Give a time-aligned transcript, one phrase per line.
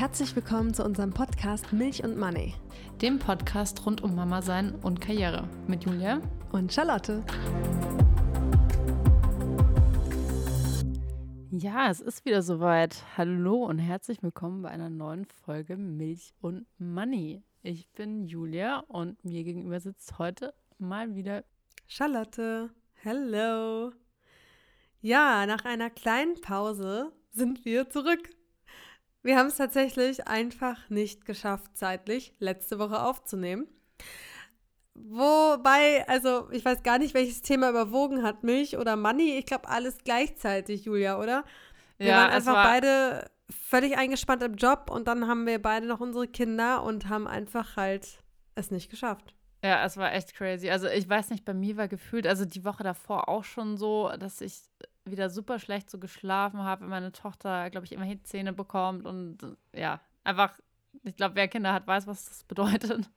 [0.00, 2.54] herzlich willkommen zu unserem Podcast Milch und Money.
[3.02, 6.22] Dem Podcast rund um Mama sein und Karriere mit Julia
[6.52, 7.22] und Charlotte.
[11.50, 13.04] Ja, es ist wieder soweit.
[13.18, 17.42] Hallo und herzlich willkommen bei einer neuen Folge Milch und Money.
[17.62, 21.44] Ich bin Julia und mir gegenüber sitzt heute mal wieder
[21.86, 22.70] Charlotte.
[22.94, 23.92] Hello.
[25.02, 28.30] Ja, nach einer kleinen Pause sind wir zurück.
[29.22, 33.66] Wir haben es tatsächlich einfach nicht geschafft, zeitlich letzte Woche aufzunehmen.
[34.94, 39.38] Wobei, also ich weiß gar nicht, welches Thema überwogen hat, Milch oder Money.
[39.38, 41.44] Ich glaube, alles gleichzeitig, Julia, oder?
[41.98, 45.86] Wir ja, waren einfach war beide völlig eingespannt im Job und dann haben wir beide
[45.86, 48.22] noch unsere Kinder und haben einfach halt
[48.54, 49.34] es nicht geschafft.
[49.62, 50.70] Ja, es war echt crazy.
[50.70, 54.10] Also ich weiß nicht, bei mir war gefühlt, also die Woche davor auch schon so,
[54.18, 54.62] dass ich
[55.10, 59.38] wieder super schlecht so geschlafen habe, wenn meine Tochter, glaube ich, immerhin Zähne bekommt und
[59.74, 60.58] ja, einfach,
[61.02, 63.08] ich glaube, wer Kinder hat, weiß, was das bedeutet.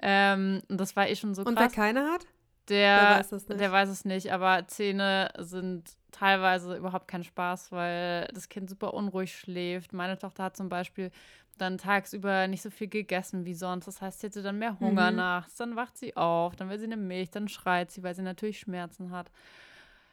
[0.00, 1.50] Ähm, und das war eh schon so krass.
[1.50, 2.26] Und wer keine hat?
[2.68, 3.60] Der, der, weiß es nicht.
[3.60, 8.94] Der weiß es nicht, aber Zähne sind teilweise überhaupt kein Spaß, weil das Kind super
[8.94, 9.92] unruhig schläft.
[9.92, 11.10] Meine Tochter hat zum Beispiel
[11.58, 13.86] dann tagsüber nicht so viel gegessen wie sonst.
[13.86, 15.16] Das heißt, sie hätte dann mehr Hunger mhm.
[15.16, 15.56] nachts.
[15.56, 18.60] Dann wacht sie auf, dann will sie eine Milch, dann schreit sie, weil sie natürlich
[18.60, 19.30] Schmerzen hat.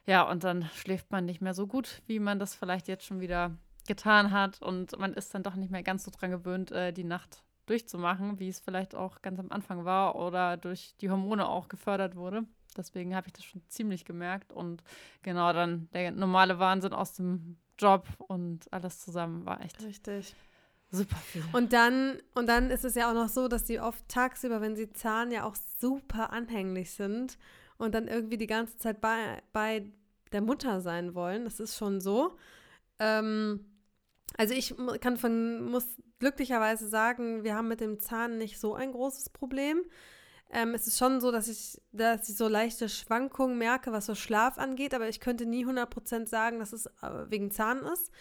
[0.05, 3.19] Ja, und dann schläft man nicht mehr so gut, wie man das vielleicht jetzt schon
[3.19, 4.61] wieder getan hat.
[4.61, 8.39] Und man ist dann doch nicht mehr ganz so dran gewöhnt, äh, die Nacht durchzumachen,
[8.39, 12.43] wie es vielleicht auch ganz am Anfang war oder durch die Hormone auch gefördert wurde.
[12.77, 14.53] Deswegen habe ich das schon ziemlich gemerkt.
[14.53, 14.83] Und
[15.23, 19.83] genau dann der normale Wahnsinn aus dem Job und alles zusammen war echt.
[19.83, 20.35] Richtig.
[20.91, 21.43] Super viel.
[21.51, 24.75] Und dann, und dann ist es ja auch noch so, dass die oft tagsüber, wenn
[24.75, 27.37] sie zahlen, ja auch super anhänglich sind
[27.77, 29.91] und dann irgendwie die ganze Zeit bei, bei
[30.31, 31.45] der Mutter sein wollen.
[31.45, 32.37] Das ist schon so.
[32.99, 33.65] Ähm,
[34.37, 35.85] also ich kann von, muss
[36.19, 39.83] glücklicherweise sagen, wir haben mit dem Zahn nicht so ein großes Problem.
[40.51, 44.15] Ähm, es ist schon so, dass ich, dass ich so leichte Schwankungen merke, was so
[44.15, 48.11] Schlaf angeht, aber ich könnte nie 100% sagen, dass es äh, wegen Zahn ist.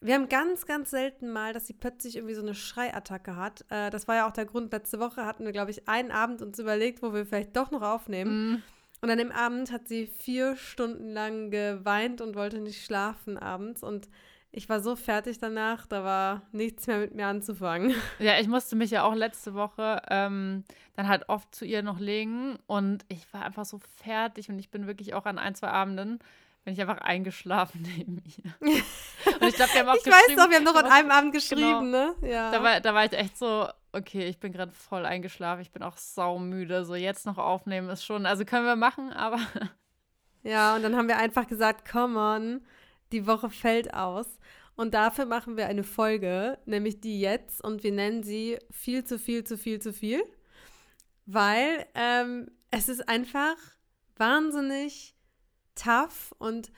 [0.00, 3.64] Wir haben ganz, ganz selten mal, dass sie plötzlich irgendwie so eine Schreiattacke hat.
[3.70, 4.72] Äh, das war ja auch der Grund.
[4.72, 7.82] Letzte Woche hatten wir, glaube ich, einen Abend uns überlegt, wo wir vielleicht doch noch
[7.82, 8.52] aufnehmen.
[8.52, 8.62] Mm.
[9.00, 13.82] Und an dem Abend hat sie vier Stunden lang geweint und wollte nicht schlafen abends.
[13.82, 14.08] Und
[14.52, 17.94] ich war so fertig danach, da war nichts mehr mit mir anzufangen.
[18.18, 20.64] Ja, ich musste mich ja auch letzte Woche ähm,
[20.94, 22.58] dann halt oft zu ihr noch legen.
[22.66, 24.48] Und ich war einfach so fertig.
[24.48, 26.18] Und ich bin wirklich auch an ein, zwei Abenden
[26.66, 28.52] bin ich einfach eingeschlafen neben ihr.
[29.40, 31.32] Und ich glaube, wir haben auch Ich weiß doch, wir haben noch an einem Abend
[31.32, 32.14] geschrieben, genau, ne?
[32.22, 32.50] Ja.
[32.50, 35.84] Da war, da war ich echt so, okay, ich bin gerade voll eingeschlafen, ich bin
[35.84, 36.84] auch saumüde.
[36.84, 39.38] So jetzt noch aufnehmen ist schon, also können wir machen, aber.
[40.42, 42.64] Ja, und dann haben wir einfach gesagt, come on,
[43.10, 44.38] die Woche fällt aus.
[44.76, 49.18] Und dafür machen wir eine Folge, nämlich die jetzt, und wir nennen sie viel zu
[49.18, 50.22] viel zu viel zu viel,
[51.24, 53.56] weil ähm, es ist einfach
[54.18, 55.15] wahnsinnig
[55.76, 56.72] tough und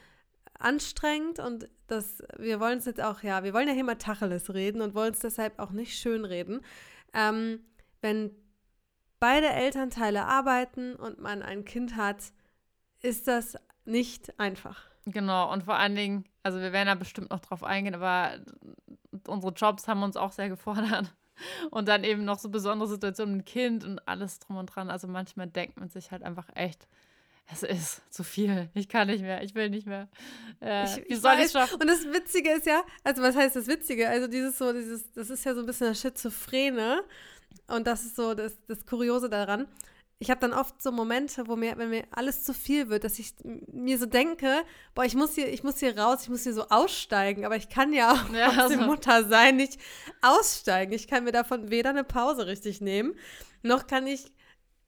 [0.58, 4.52] anstrengend und das, wir wollen es jetzt auch, ja, wir wollen ja hier mal Tacheles
[4.52, 6.60] reden und wollen es deshalb auch nicht schön reden.
[7.14, 7.60] Ähm,
[8.00, 8.30] wenn
[9.20, 12.32] beide Elternteile arbeiten und man ein Kind hat,
[13.00, 14.82] ist das nicht einfach.
[15.06, 18.38] Genau, und vor allen Dingen, also wir werden da bestimmt noch drauf eingehen, aber
[19.26, 21.14] unsere Jobs haben uns auch sehr gefordert.
[21.70, 24.90] Und dann eben noch so besondere Situationen mit Kind und alles drum und dran.
[24.90, 26.88] Also manchmal denkt man sich halt einfach echt,
[27.50, 28.68] es ist zu viel.
[28.74, 29.42] Ich kann nicht mehr.
[29.42, 30.08] Ich will nicht mehr.
[30.60, 31.80] Äh, ich, wie soll ich schaffen?
[31.80, 34.08] Und das Witzige ist ja, also was heißt das Witzige?
[34.08, 37.02] Also dieses so, dieses, das ist ja so ein bisschen das Schizophrene.
[37.66, 39.66] Und das ist so das, das Kuriose daran.
[40.20, 43.18] Ich habe dann oft so Momente, wo mir, wenn mir alles zu viel wird, dass
[43.20, 44.64] ich mir so denke,
[44.94, 47.68] boah, ich muss hier, ich muss hier raus, ich muss hier so aussteigen, aber ich
[47.68, 48.78] kann ja auch ja, also.
[48.78, 49.78] Mutter sein, nicht
[50.20, 50.92] aussteigen.
[50.92, 53.14] Ich kann mir davon weder eine Pause richtig nehmen,
[53.62, 54.32] noch kann ich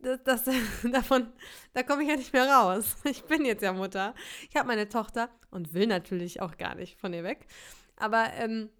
[0.02, 0.44] das, das,
[0.92, 1.28] davon,
[1.72, 2.96] da komme ich ja nicht mehr raus.
[3.04, 4.14] Ich bin jetzt ja Mutter.
[4.48, 7.46] Ich habe meine Tochter und will natürlich auch gar nicht von ihr weg.
[7.96, 8.70] Aber ähm,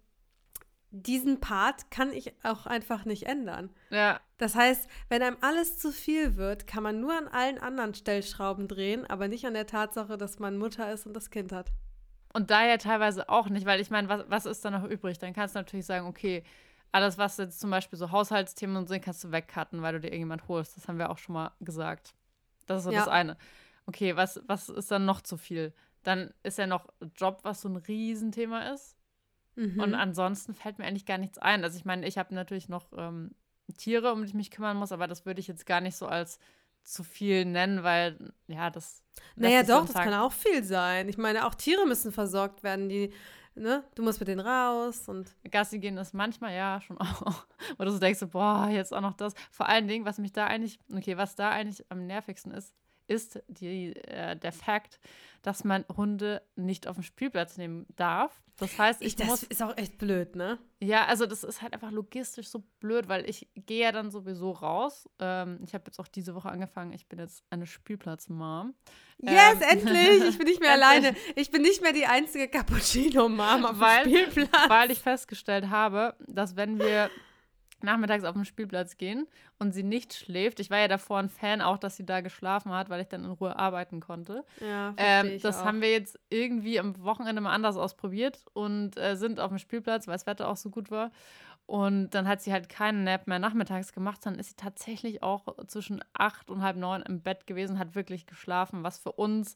[0.91, 3.69] diesen Part kann ich auch einfach nicht ändern.
[3.89, 4.19] Ja.
[4.37, 8.67] Das heißt, wenn einem alles zu viel wird, kann man nur an allen anderen Stellschrauben
[8.67, 11.71] drehen, aber nicht an der Tatsache, dass man Mutter ist und das Kind hat.
[12.33, 15.19] Und daher teilweise auch nicht, weil ich meine, was, was ist da noch übrig?
[15.19, 16.43] Dann kannst du natürlich sagen, okay,
[16.91, 19.99] alles, was jetzt zum Beispiel so Haushaltsthemen und so sind, kannst du wegcutten, weil du
[20.01, 20.75] dir irgendjemand holst.
[20.77, 22.13] Das haben wir auch schon mal gesagt.
[22.65, 22.99] Das ist so ja.
[22.99, 23.37] das eine.
[23.85, 25.73] Okay, was, was ist dann noch zu viel?
[26.03, 28.97] Dann ist ja noch Job, was so ein Riesenthema ist.
[29.55, 29.79] Mhm.
[29.79, 31.63] Und ansonsten fällt mir eigentlich gar nichts ein.
[31.63, 33.31] Also ich meine, ich habe natürlich noch ähm,
[33.77, 36.07] Tiere, um die ich mich kümmern muss, aber das würde ich jetzt gar nicht so
[36.07, 36.39] als
[36.83, 39.03] zu viel nennen, weil ja, das.
[39.35, 41.07] Naja, doch, das kann auch viel sein.
[41.09, 42.89] Ich meine, auch Tiere müssen versorgt werden.
[42.89, 43.13] Die
[43.55, 45.35] ne, du musst mit denen raus und.
[45.49, 47.45] Gassi gehen ist manchmal ja schon auch.
[47.77, 49.33] Oder du denkst so, boah, jetzt auch noch das.
[49.51, 52.73] Vor allen Dingen, was mich da eigentlich, okay, was da eigentlich am nervigsten ist,
[53.07, 54.99] ist die, äh, der Fakt,
[55.41, 58.41] dass man Hunde nicht auf den Spielplatz nehmen darf.
[58.61, 59.43] Das heißt, ich, ich das muss.
[59.43, 60.59] ist auch echt blöd, ne?
[60.79, 64.51] Ja, also das ist halt einfach logistisch so blöd, weil ich gehe ja dann sowieso
[64.51, 65.09] raus.
[65.17, 66.93] Ähm, ich habe jetzt auch diese Woche angefangen.
[66.93, 68.75] Ich bin jetzt eine Spielplatz-Mom.
[69.17, 70.29] Yes, ähm, endlich!
[70.29, 71.15] Ich bin nicht mehr alleine.
[71.35, 74.69] Ich bin nicht mehr die einzige Cappuccino-Mom auf weil, dem Spielplatz.
[74.69, 77.09] Weil ich festgestellt habe, dass wenn wir
[77.83, 79.27] nachmittags auf den Spielplatz gehen
[79.59, 80.59] und sie nicht schläft.
[80.59, 83.23] Ich war ja davor ein Fan auch, dass sie da geschlafen hat, weil ich dann
[83.23, 84.43] in Ruhe arbeiten konnte.
[84.59, 85.65] Ja, ähm, das auch.
[85.65, 90.07] haben wir jetzt irgendwie am Wochenende mal anders ausprobiert und äh, sind auf dem Spielplatz,
[90.07, 91.11] weil das Wetter auch so gut war.
[91.65, 94.25] Und dann hat sie halt keinen Nap mehr nachmittags gemacht.
[94.25, 98.25] Dann ist sie tatsächlich auch zwischen acht und halb neun im Bett gewesen, hat wirklich
[98.25, 99.55] geschlafen, was für uns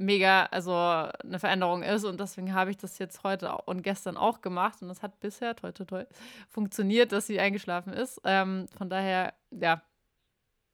[0.00, 2.04] mega, also eine Veränderung ist.
[2.04, 4.82] Und deswegen habe ich das jetzt heute und gestern auch gemacht.
[4.82, 6.04] Und das hat bisher, toi, toi, toi,
[6.48, 8.20] funktioniert, dass sie eingeschlafen ist.
[8.24, 9.82] Ähm, von daher, ja,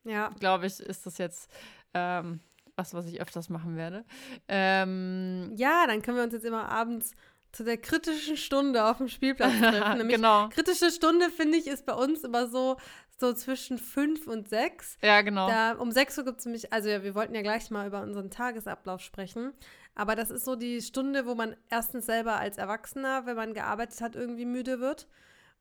[0.04, 0.30] ja.
[0.38, 1.50] glaube ich, ist das jetzt
[1.92, 2.40] ähm,
[2.76, 4.04] was, was ich öfters machen werde.
[4.48, 7.14] Ähm, ja, dann können wir uns jetzt immer abends
[7.56, 9.98] zu der kritischen Stunde auf dem Spielplatz treffen.
[9.98, 10.48] Nämlich genau.
[10.50, 12.76] kritische Stunde, finde ich, ist bei uns immer so,
[13.18, 14.98] so zwischen fünf und sechs.
[15.02, 15.48] Ja, genau.
[15.48, 18.02] Da, um sechs Uhr gibt es nämlich, also ja, wir wollten ja gleich mal über
[18.02, 19.52] unseren Tagesablauf sprechen,
[19.94, 24.00] aber das ist so die Stunde, wo man erstens selber als Erwachsener, wenn man gearbeitet
[24.02, 25.08] hat, irgendwie müde wird.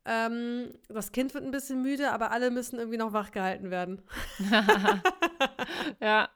[0.08, 4.02] Ähm, das Kind wird ein bisschen müde, aber alle müssen irgendwie noch wach gehalten werden.
[6.00, 6.30] ja,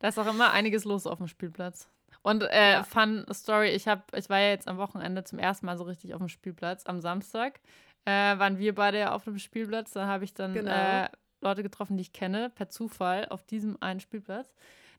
[0.00, 1.88] da ist auch immer einiges los auf dem Spielplatz.
[2.22, 2.82] Und äh, ja.
[2.84, 6.14] Fun Story, ich, hab, ich war ja jetzt am Wochenende zum ersten Mal so richtig
[6.14, 7.60] auf dem Spielplatz, am Samstag
[8.04, 9.92] äh, waren wir beide auf dem Spielplatz.
[9.92, 10.70] Da habe ich dann genau.
[10.70, 11.08] äh,
[11.40, 14.52] Leute getroffen, die ich kenne, per Zufall auf diesem einen Spielplatz.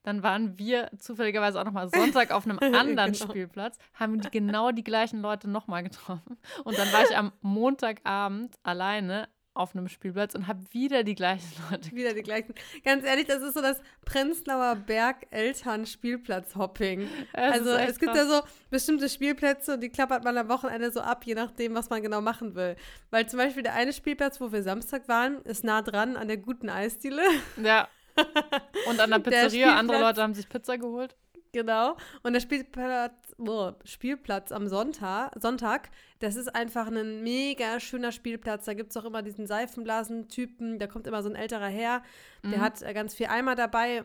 [0.04, 3.30] Dann waren wir zufälligerweise auch nochmal Sonntag auf einem anderen genau.
[3.30, 6.38] Spielplatz, haben die genau die gleichen Leute nochmal getroffen.
[6.66, 11.52] Und dann war ich am Montagabend alleine auf einem Spielplatz und habe wieder die gleichen
[11.72, 11.92] Leute.
[11.92, 12.54] Wieder die gleichen.
[12.84, 17.08] Ganz ehrlich, das ist so das Prenzlauer Berg Eltern Spielplatz-Hopping.
[17.34, 18.28] Also es gibt krass.
[18.30, 21.90] ja so bestimmte Spielplätze und die klappert man am Wochenende so ab, je nachdem, was
[21.90, 22.76] man genau machen will.
[23.12, 26.38] Weil zum Beispiel der eine Spielplatz, wo wir Samstag waren, ist nah dran an der
[26.38, 27.24] guten Eisdiele.
[27.62, 27.88] Ja.
[28.88, 31.16] Und an der Pizzeria, der andere Leute haben sich Pizza geholt.
[31.54, 31.96] Genau.
[32.24, 38.66] Und der Spielplatz, oh, Spielplatz am Sonntag, Sonntag, das ist einfach ein mega schöner Spielplatz.
[38.66, 40.80] Da gibt es auch immer diesen Seifenblasen-Typen.
[40.80, 42.02] Da kommt immer so ein älterer her.
[42.44, 42.62] Der mhm.
[42.62, 44.04] hat äh, ganz viel Eimer dabei.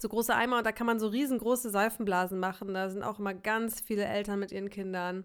[0.00, 2.74] So große Eimer und da kann man so riesengroße Seifenblasen machen.
[2.74, 5.24] Da sind auch immer ganz viele Eltern mit ihren Kindern.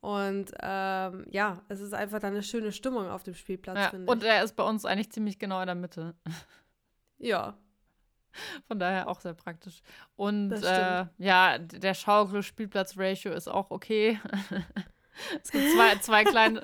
[0.00, 4.04] Und ähm, ja, es ist einfach dann eine schöne Stimmung auf dem Spielplatz, ja, finde
[4.04, 4.10] ich.
[4.10, 6.14] Und er ist bei uns eigentlich ziemlich genau in der Mitte.
[7.18, 7.56] Ja,
[8.68, 9.80] von daher auch sehr praktisch.
[10.16, 14.20] Und äh, ja, der Schaukel-Spielplatz-Ratio ist auch okay.
[15.42, 16.62] es gibt zwei, zwei, kleine,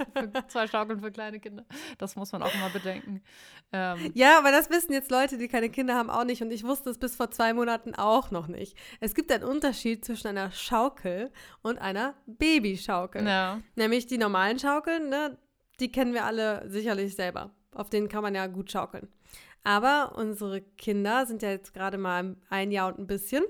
[0.49, 1.65] zwei Schaukeln für kleine Kinder.
[1.99, 3.23] Das muss man auch mal bedenken.
[3.73, 6.43] Ähm, ja, aber das wissen jetzt Leute, die keine Kinder haben, auch nicht.
[6.43, 8.77] Und ich wusste es bis vor zwei Monaten auch noch nicht.
[9.01, 11.31] Es gibt einen Unterschied zwischen einer Schaukel
[11.63, 13.27] und einer Babyschaukel.
[13.27, 13.61] Ja.
[13.77, 15.39] Nämlich die normalen Schaukeln, ne,
[15.79, 17.51] die kennen wir alle sicherlich selber.
[17.73, 19.09] Auf denen kann man ja gut schaukeln.
[19.63, 23.45] Aber unsere Kinder sind ja jetzt gerade mal ein Jahr und ein bisschen.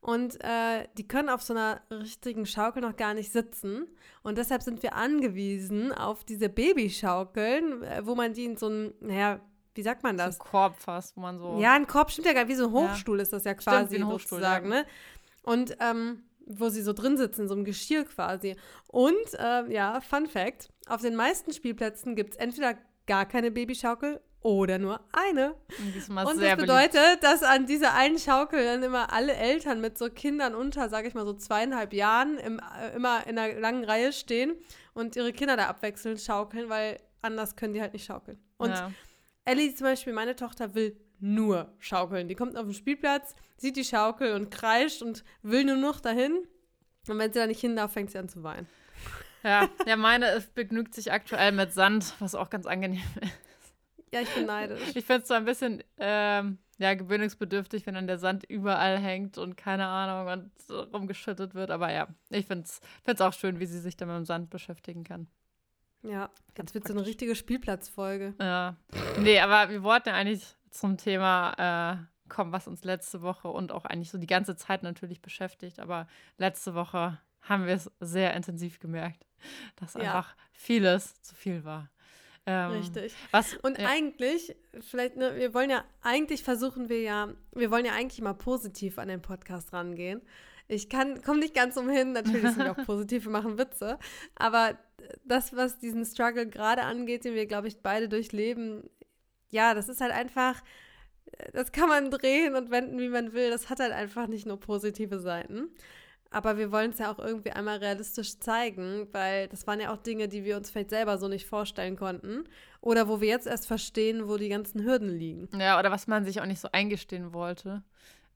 [0.00, 3.86] Und äh, die können auf so einer richtigen Schaukel noch gar nicht sitzen.
[4.24, 8.94] Und deshalb sind wir angewiesen auf diese Babyschaukeln, äh, wo man die in so einem,
[9.00, 9.40] naja,
[9.74, 10.36] wie sagt man das?
[10.36, 11.56] So ein Korb fast, wo man so.
[11.60, 12.50] Ja, ein Korb stimmt ja gar nicht.
[12.50, 13.22] Wie so ein Hochstuhl ja.
[13.22, 14.80] ist das ja quasi stimmt, wie ein Hochstuhl, sozusagen, ja.
[14.80, 14.86] ne?
[15.44, 18.56] Und ähm, wo sie so drin sitzen, in so einem Geschirr quasi.
[18.88, 22.74] Und äh, ja, Fun Fact: Auf den meisten Spielplätzen gibt es entweder
[23.06, 25.54] gar keine Babyschaukel oder nur eine.
[25.94, 27.22] Diesmal und das bedeutet, beliebt.
[27.22, 31.14] dass an dieser einen Schaukel dann immer alle Eltern mit so Kindern unter, sage ich
[31.14, 34.54] mal, so zweieinhalb Jahren im, äh, immer in einer langen Reihe stehen
[34.94, 38.38] und ihre Kinder da abwechselnd schaukeln, weil anders können die halt nicht schaukeln.
[38.56, 38.90] Und ja.
[39.44, 42.28] Ellie zum Beispiel, meine Tochter, will nur schaukeln.
[42.28, 46.36] Die kommt auf den Spielplatz, sieht die Schaukel und kreischt und will nur noch dahin.
[47.08, 48.66] Und wenn sie da nicht hin darf, fängt sie an zu weinen.
[49.44, 53.32] Ja, ja meine begnügt sich aktuell mit Sand, was auch ganz angenehm ist.
[54.12, 54.80] Ja, ich bin neidisch.
[54.94, 59.38] Ich finde es so ein bisschen ähm, ja, gewöhnungsbedürftig, wenn dann der Sand überall hängt
[59.38, 61.70] und keine Ahnung und rumgeschüttet wird.
[61.70, 62.66] Aber ja, ich finde
[63.04, 65.28] es auch schön, wie sie sich dann mit dem Sand beschäftigen kann.
[66.02, 68.34] Ja, jetzt wird so eine richtige Spielplatzfolge.
[68.40, 68.76] Ja.
[69.20, 73.72] Nee, aber wir wollten ja eigentlich zum Thema äh, kommen, was uns letzte Woche und
[73.72, 75.78] auch eigentlich so die ganze Zeit natürlich beschäftigt.
[75.78, 79.26] Aber letzte Woche haben wir es sehr intensiv gemerkt,
[79.76, 80.00] dass ja.
[80.00, 81.88] einfach vieles zu viel war.
[82.46, 83.14] Ähm, Richtig.
[83.30, 83.88] Was, und ja.
[83.88, 88.34] eigentlich, vielleicht, ne, wir wollen ja, eigentlich versuchen wir ja, wir wollen ja eigentlich mal
[88.34, 90.22] positiv an den Podcast rangehen.
[90.66, 93.98] ich kann, komme nicht ganz umhin, natürlich sind wir auch positiv, wir machen Witze,
[94.34, 94.76] aber
[95.24, 98.90] das, was diesen Struggle gerade angeht, den wir, glaube ich, beide durchleben,
[99.50, 100.62] ja, das ist halt einfach,
[101.52, 103.50] das kann man drehen und wenden, wie man will.
[103.50, 105.70] Das hat halt einfach nicht nur positive Seiten.
[106.32, 109.98] Aber wir wollen es ja auch irgendwie einmal realistisch zeigen, weil das waren ja auch
[109.98, 112.44] Dinge, die wir uns vielleicht selber so nicht vorstellen konnten.
[112.80, 115.48] Oder wo wir jetzt erst verstehen, wo die ganzen Hürden liegen.
[115.58, 117.82] Ja, oder was man sich auch nicht so eingestehen wollte.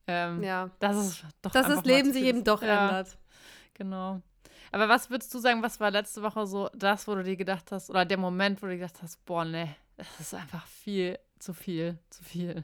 [0.05, 0.69] Ähm, ja.
[0.79, 3.17] Dass es doch Dass das Leben sich eben doch ja, ändert.
[3.73, 4.21] Genau.
[4.71, 7.71] Aber was würdest du sagen, was war letzte Woche so das, wo du dir gedacht
[7.71, 11.17] hast, oder der Moment, wo du dir gedacht hast, boah, ne, das ist einfach viel,
[11.39, 12.63] zu viel, zu viel.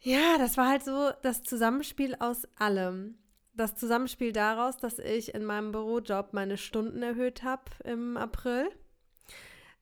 [0.00, 3.18] Ja, das war halt so das Zusammenspiel aus allem.
[3.54, 8.70] Das Zusammenspiel daraus, dass ich in meinem Bürojob meine Stunden erhöht habe im April.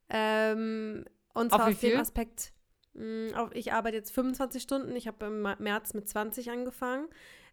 [0.09, 1.05] Ähm,
[1.35, 2.53] und zwar auf, auf dem Aspekt,
[2.95, 7.09] mh, auf, ich arbeite jetzt 25 Stunden, ich habe im März mit 20 angefangen.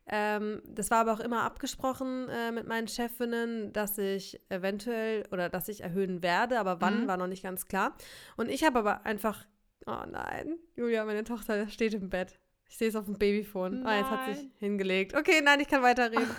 [0.05, 5.50] Ähm, das war aber auch immer abgesprochen äh, mit meinen Chefinnen, dass ich eventuell oder
[5.50, 7.08] dass ich erhöhen werde, aber wann mhm.
[7.08, 7.96] war noch nicht ganz klar.
[8.36, 9.46] Und ich habe aber einfach,
[9.86, 12.38] oh nein, Julia, meine Tochter steht im Bett.
[12.70, 13.82] Ich sehe es auf dem Babyphone.
[13.82, 13.86] Nein.
[13.86, 15.15] Ah, jetzt hat sich hingelegt.
[15.15, 16.29] Okay, nein, ich kann weiterreden.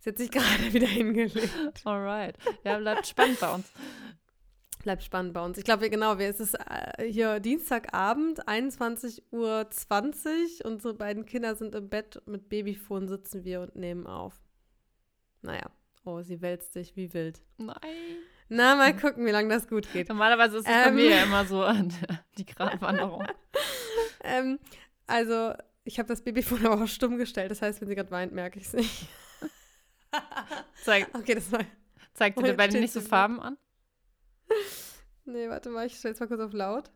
[0.00, 1.84] Sie hat sich gerade wieder hingelegt.
[1.84, 2.36] Alright.
[2.64, 3.70] Ja, bleibt spannend bei uns.
[4.82, 5.58] Bleibt spannend bei uns.
[5.58, 9.66] Ich glaube, genau, es ist äh, hier Dienstagabend, 21.20 Uhr.
[10.64, 12.20] Unsere beiden Kinder sind im Bett.
[12.26, 14.34] Mit Babyphone sitzen wir und nehmen auf.
[15.42, 15.70] Naja.
[16.04, 17.40] Oh, sie wälzt sich wie wild.
[17.58, 17.76] Nein.
[18.48, 20.08] Na, mal gucken, wie lange das gut geht.
[20.08, 21.64] Normalerweise ist es ähm, bei mir ja immer so
[22.38, 23.24] die Gratwanderung.
[24.24, 24.58] ähm,
[25.06, 27.50] also, ich habe das Babyphone aber auch stumm gestellt.
[27.50, 29.08] Das heißt, wenn sie gerade weint, merke ich es nicht.
[30.84, 31.64] Zeig, okay, das war.
[32.14, 33.56] Zeigt dir beide nicht so Farben an?
[35.24, 36.90] Nee, warte mal, ich stelle es mal kurz auf laut.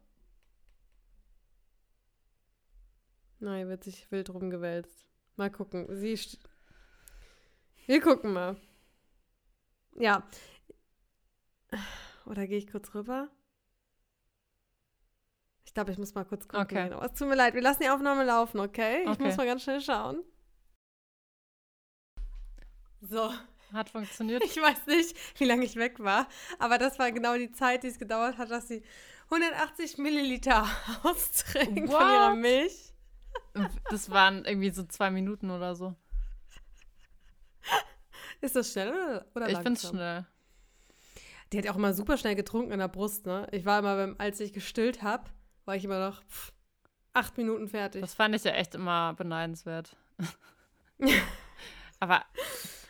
[3.38, 5.07] Nein, wird sich wild rumgewälzt.
[5.37, 5.87] Mal gucken.
[5.95, 6.19] Sie.
[7.87, 8.57] Wir gucken mal.
[9.95, 10.26] Ja.
[12.26, 13.31] Oder gehe ich kurz rüber?
[15.76, 16.64] Ich glaube, ich muss mal kurz gucken.
[16.64, 16.88] Okay.
[16.88, 17.02] Genau.
[17.02, 19.02] Es tut mir leid, wir lassen die Aufnahme laufen, okay?
[19.02, 19.25] Ich okay.
[19.25, 20.25] muss mal ganz schnell schauen.
[23.02, 23.30] So.
[23.75, 24.42] Hat funktioniert.
[24.42, 26.28] Ich weiß nicht, wie lange ich weg war,
[26.59, 28.83] aber das war genau die Zeit, die es gedauert hat, dass sie
[29.25, 30.66] 180 Milliliter
[31.02, 32.00] austrinkt What?
[32.00, 32.95] von ihrer Milch.
[33.90, 35.95] Das waren irgendwie so zwei Minuten oder so.
[38.40, 40.26] Ist das schnell oder, oder Ich finde es schnell.
[41.52, 43.47] Die hat ja auch immer super schnell getrunken in der Brust, ne?
[43.52, 45.25] Ich war immer, als ich gestillt habe,
[45.66, 46.52] war ich immer noch pff,
[47.12, 48.00] acht Minuten fertig.
[48.00, 49.96] Das fand ich ja echt immer beneidenswert.
[52.00, 52.25] Aber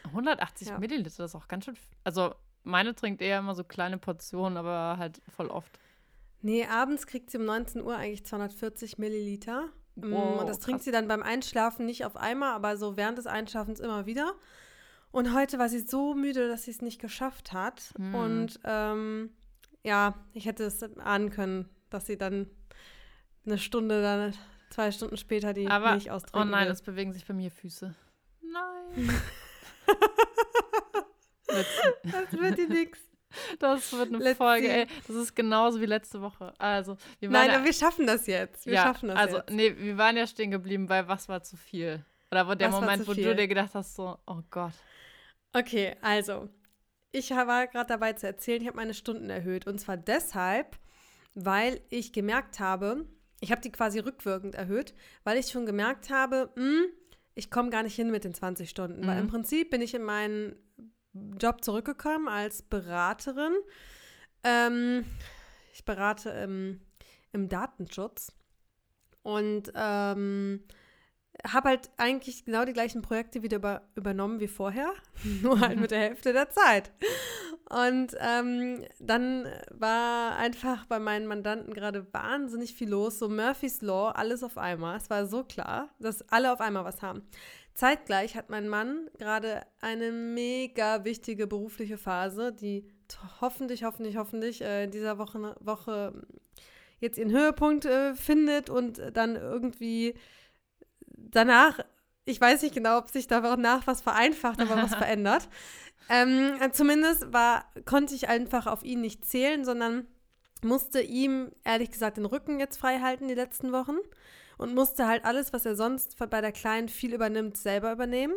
[0.05, 0.79] 180 ja.
[0.79, 1.77] Milliliter, das ist auch ganz schön.
[2.05, 5.79] Also, meine trinkt eher immer so kleine Portionen, aber halt voll oft.
[6.43, 9.69] Nee, abends kriegt sie um 19 Uhr eigentlich 240 Milliliter.
[9.95, 13.19] Mm, wow, und das trinkt sie dann beim Einschlafen nicht auf einmal, aber so während
[13.19, 14.35] des Einschlafens immer wieder.
[15.13, 17.95] Und heute war sie so müde, dass sie es nicht geschafft hat.
[17.97, 18.15] Hm.
[18.15, 19.31] Und ähm,
[19.83, 22.51] ja, ich hätte es ahnen können, dass sie dann
[23.47, 24.35] eine Stunde, dann
[24.71, 27.95] zwei Stunden später die Aber, Milch austrinken Oh nein, es bewegen sich bei mir Füße.
[28.43, 29.21] Nein.
[31.47, 32.99] das wird die nix.
[33.59, 34.87] Das wird eine Let's Folge, ey.
[35.07, 36.55] Das ist genauso wie letzte Woche.
[36.59, 38.67] Also, wir Nein, ja, aber wir schaffen das jetzt.
[38.67, 39.51] Wir ja, schaffen das also, jetzt.
[39.51, 42.05] nee, wir waren ja stehen geblieben bei was war zu viel.
[42.31, 44.73] Oder wo der was Moment, wo du dir gedacht hast, so, oh Gott.
[45.53, 46.49] Okay, also,
[47.13, 49.67] ich war gerade dabei zu erzählen, ich habe meine Stunden erhöht.
[49.67, 50.79] Und zwar deshalb,
[51.35, 53.07] weil ich gemerkt habe,
[53.41, 56.85] ich habe die quasi rückwirkend erhöht, weil ich schon gemerkt habe, mh, hm,
[57.35, 59.03] ich komme gar nicht hin mit den 20 Stunden.
[59.03, 59.07] Mhm.
[59.07, 60.57] Weil im Prinzip bin ich in meinen
[61.39, 63.53] Job zurückgekommen als Beraterin.
[64.43, 65.05] Ähm,
[65.73, 66.81] ich berate im,
[67.33, 68.33] im Datenschutz
[69.23, 70.65] und ähm,
[71.47, 74.93] habe halt eigentlich genau die gleichen Projekte wieder über, übernommen wie vorher,
[75.43, 76.93] nur halt mit der Hälfte der Zeit.
[77.69, 84.11] Und ähm, dann war einfach bei meinen Mandanten gerade wahnsinnig viel los, so Murphy's Law,
[84.11, 84.97] alles auf einmal.
[84.97, 87.23] Es war so klar, dass alle auf einmal was haben.
[87.75, 92.89] Zeitgleich hat mein Mann gerade eine mega wichtige berufliche Phase, die
[93.41, 96.27] hoffentlich, hoffentlich, hoffentlich äh, in dieser Woche, Woche
[97.01, 100.15] jetzt ihren Höhepunkt äh, findet und dann irgendwie
[101.17, 101.81] danach,
[102.27, 105.49] ich weiß nicht genau, ob sich danach was vereinfacht, aber was verändert.
[106.09, 110.07] Ähm, zumindest war, konnte ich einfach auf ihn nicht zählen, sondern
[110.63, 113.97] musste ihm ehrlich gesagt den Rücken jetzt frei halten die letzten Wochen
[114.59, 118.35] und musste halt alles, was er sonst bei der Kleinen viel übernimmt, selber übernehmen.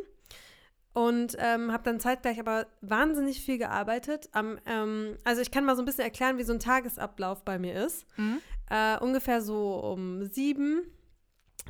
[0.94, 4.30] Und ähm, habe dann zeitgleich aber wahnsinnig viel gearbeitet.
[4.34, 7.60] Am, ähm, also ich kann mal so ein bisschen erklären, wie so ein Tagesablauf bei
[7.60, 8.06] mir ist.
[8.18, 8.42] Mhm.
[8.70, 10.82] Äh, ungefähr so um sieben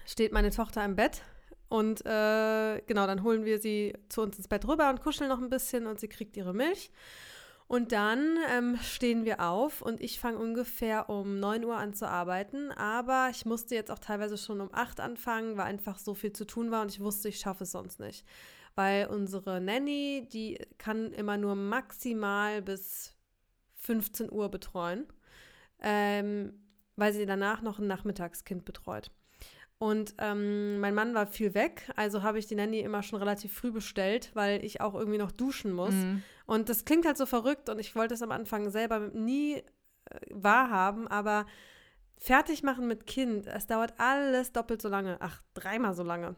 [0.06, 1.22] steht meine Tochter im Bett
[1.70, 5.40] Und äh, genau, dann holen wir sie zu uns ins Bett rüber und kuscheln noch
[5.40, 6.92] ein bisschen und sie kriegt ihre Milch.
[7.68, 12.08] Und dann ähm, stehen wir auf und ich fange ungefähr um 9 Uhr an zu
[12.08, 12.72] arbeiten.
[12.72, 16.46] Aber ich musste jetzt auch teilweise schon um 8 anfangen, weil einfach so viel zu
[16.46, 18.26] tun war und ich wusste, ich schaffe es sonst nicht.
[18.74, 23.14] Weil unsere Nanny, die kann immer nur maximal bis
[23.76, 25.06] 15 Uhr betreuen,
[25.80, 26.54] ähm,
[26.96, 29.12] weil sie danach noch ein Nachmittagskind betreut.
[29.80, 33.54] Und ähm, mein Mann war viel weg, also habe ich die Nanny immer schon relativ
[33.54, 35.94] früh bestellt, weil ich auch irgendwie noch duschen muss.
[35.94, 36.22] Mhm.
[36.46, 39.64] Und das klingt halt so verrückt und ich wollte es am Anfang selber nie äh,
[40.32, 41.46] wahrhaben, aber
[42.18, 46.36] fertig machen mit Kind, es dauert alles doppelt so lange, ach, dreimal so lange.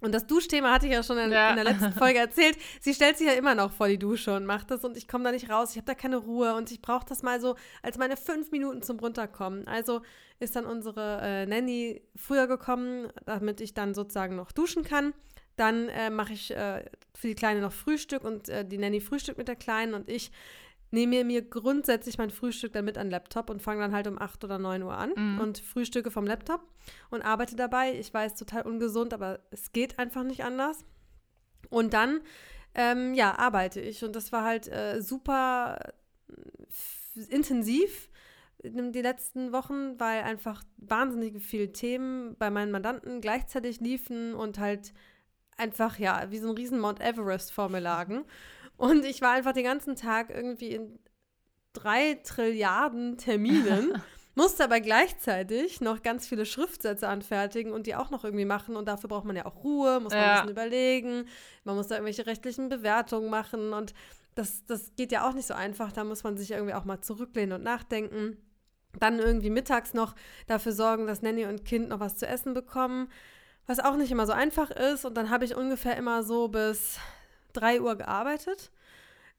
[0.00, 1.50] Und das Duschthema hatte ich ja schon in, ja.
[1.50, 2.56] in, der letzten Folge erzählt.
[2.80, 5.24] Sie stellt sich ja immer noch vor die Dusche und macht das und ich komme
[5.24, 5.70] da nicht raus.
[5.72, 8.82] Ich habe da keine Ruhe und ich brauche das mal so als meine fünf Minuten
[8.82, 9.66] zum Runterkommen.
[9.66, 10.00] Also
[10.38, 15.12] ist dann unsere äh, Nanny früher gekommen, damit ich dann sozusagen noch duschen kann.
[15.56, 19.36] Dann äh, mache ich äh, für die Kleine noch Frühstück und äh, die Nanny frühstückt
[19.36, 20.32] mit der Kleinen und ich
[20.90, 24.20] nehme mir grundsätzlich mein Frühstück dann mit an den Laptop und fange dann halt um
[24.20, 25.40] 8 oder 9 Uhr an mhm.
[25.40, 26.66] und frühstücke vom Laptop
[27.10, 27.94] und arbeite dabei.
[27.98, 30.84] Ich weiß, total ungesund, aber es geht einfach nicht anders.
[31.68, 32.20] Und dann,
[32.74, 34.04] ähm, ja, arbeite ich.
[34.04, 35.78] Und das war halt äh, super
[37.28, 38.08] intensiv
[38.62, 44.92] die letzten Wochen, weil einfach wahnsinnig viele Themen bei meinen Mandanten gleichzeitig liefen und halt
[45.56, 48.24] einfach, ja, wie so ein riesen Mount Everest vor mir lagen.
[48.80, 50.98] Und ich war einfach den ganzen Tag irgendwie in
[51.74, 54.02] drei Trilliarden Terminen,
[54.34, 58.76] musste aber gleichzeitig noch ganz viele Schriftsätze anfertigen und die auch noch irgendwie machen.
[58.76, 60.28] Und dafür braucht man ja auch Ruhe, muss man ja.
[60.28, 61.26] ein bisschen überlegen,
[61.64, 63.92] man muss da irgendwelche rechtlichen Bewertungen machen und
[64.34, 65.92] das, das geht ja auch nicht so einfach.
[65.92, 68.38] Da muss man sich irgendwie auch mal zurücklehnen und nachdenken.
[68.98, 70.14] Dann irgendwie mittags noch
[70.46, 73.08] dafür sorgen, dass Nanny und Kind noch was zu essen bekommen,
[73.66, 75.04] was auch nicht immer so einfach ist.
[75.04, 76.98] Und dann habe ich ungefähr immer so bis
[77.52, 78.70] 3 Uhr gearbeitet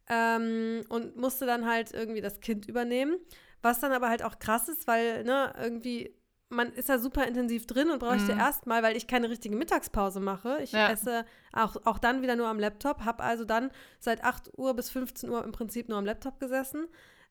[0.10, 3.18] ähm, und musste dann halt irgendwie das Kind übernehmen.
[3.62, 6.16] Was dann aber halt auch krass ist, weil, ne, irgendwie,
[6.50, 8.40] man ist da super intensiv drin und bräuchte mhm.
[8.40, 10.60] erstmal, weil ich keine richtige Mittagspause mache.
[10.64, 10.90] Ich ja.
[10.90, 14.90] esse auch, auch dann wieder nur am Laptop, habe also dann seit 8 Uhr bis
[14.90, 16.88] 15 Uhr im Prinzip nur am Laptop gesessen,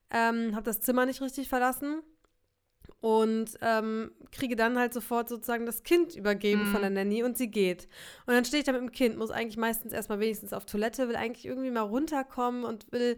[0.09, 2.01] ähm, habe das Zimmer nicht richtig verlassen
[3.01, 6.71] und ähm, kriege dann halt sofort sozusagen das Kind übergeben mhm.
[6.71, 7.87] von der Nanny und sie geht.
[8.27, 11.07] Und dann stehe ich da mit dem Kind, muss eigentlich meistens erstmal wenigstens auf Toilette,
[11.07, 13.17] will eigentlich irgendwie mal runterkommen und will,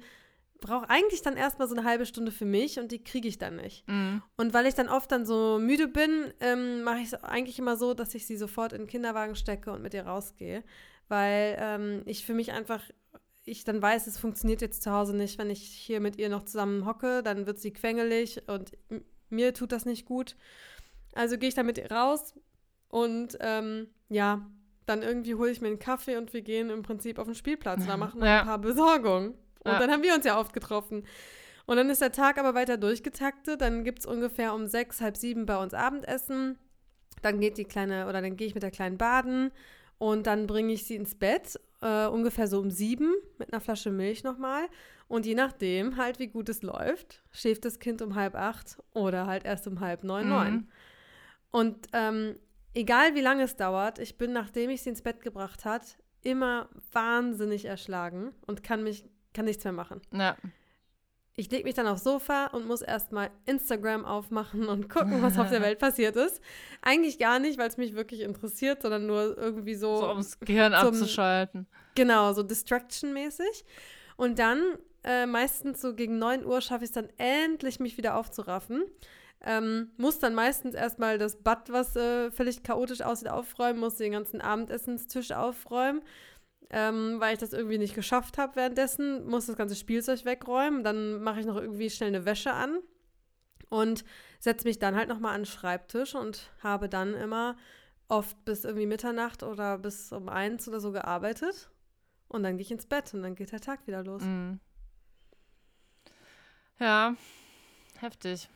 [0.61, 3.57] brauche eigentlich dann erstmal so eine halbe Stunde für mich und die kriege ich dann
[3.57, 3.85] nicht.
[3.89, 4.23] Mhm.
[4.37, 7.75] Und weil ich dann oft dann so müde bin, ähm, mache ich es eigentlich immer
[7.75, 10.63] so, dass ich sie sofort in den Kinderwagen stecke und mit ihr rausgehe.
[11.09, 12.81] Weil ähm, ich für mich einfach
[13.45, 16.45] ich dann weiß, es funktioniert jetzt zu Hause nicht, wenn ich hier mit ihr noch
[16.45, 18.71] zusammen hocke, dann wird sie quengelig und
[19.33, 20.35] mir tut das nicht gut.
[21.13, 22.33] Also gehe ich damit raus
[22.89, 24.45] und ähm, ja,
[24.85, 27.85] dann irgendwie hole ich mir einen Kaffee und wir gehen im Prinzip auf den Spielplatz.
[27.85, 28.39] Da machen wir ja.
[28.41, 29.35] ein paar Besorgungen.
[29.63, 29.79] Und ja.
[29.79, 31.05] dann haben wir uns ja oft getroffen.
[31.65, 33.61] Und dann ist der Tag aber weiter durchgetaktet.
[33.61, 36.57] Dann gibt es ungefähr um sechs, halb sieben bei uns Abendessen.
[37.21, 39.51] Dann geht die kleine, oder dann gehe ich mit der kleinen baden
[39.97, 43.91] und dann bringe ich sie ins Bett, äh, ungefähr so um sieben, mit einer Flasche
[43.91, 44.67] Milch nochmal.
[45.07, 49.27] Und je nachdem, halt, wie gut es läuft, schläft das Kind um halb acht oder
[49.27, 50.29] halt erst um halb neun, mhm.
[50.29, 50.71] neun.
[51.51, 52.35] Und ähm,
[52.73, 56.69] egal wie lange es dauert, ich bin, nachdem ich sie ins Bett gebracht hat, immer
[56.93, 60.01] wahnsinnig erschlagen und kann mich, kann nichts mehr machen.
[60.11, 60.37] Ja.
[61.35, 65.49] Ich lege mich dann aufs Sofa und muss erstmal Instagram aufmachen und gucken, was auf
[65.49, 66.41] der Welt passiert ist.
[66.81, 69.97] Eigentlich gar nicht, weil es mich wirklich interessiert, sondern nur irgendwie so.
[69.97, 71.67] So, um das Gehirn zum, abzuschalten.
[71.95, 73.65] Genau, so Distraction-mäßig.
[74.15, 78.15] Und dann äh, meistens so gegen 9 Uhr schaffe ich es dann endlich, mich wieder
[78.15, 78.83] aufzuraffen.
[79.45, 84.13] Ähm, muss dann meistens erstmal das Bad, was äh, völlig chaotisch aussieht, aufräumen, muss den
[84.13, 86.01] ganzen Abendessenstisch aufräumen,
[86.73, 91.21] ähm, weil ich das irgendwie nicht geschafft habe währenddessen, muss das ganze Spielzeug wegräumen, dann
[91.21, 92.79] mache ich noch irgendwie schnell eine Wäsche an
[93.69, 94.03] und
[94.39, 97.55] setze mich dann halt nochmal an den Schreibtisch und habe dann immer
[98.07, 101.69] oft bis irgendwie Mitternacht oder bis um eins oder so gearbeitet
[102.27, 104.23] und dann gehe ich ins Bett und dann geht der Tag wieder los.
[104.23, 104.59] Mhm.
[106.79, 107.15] Ja,
[107.99, 108.49] heftig.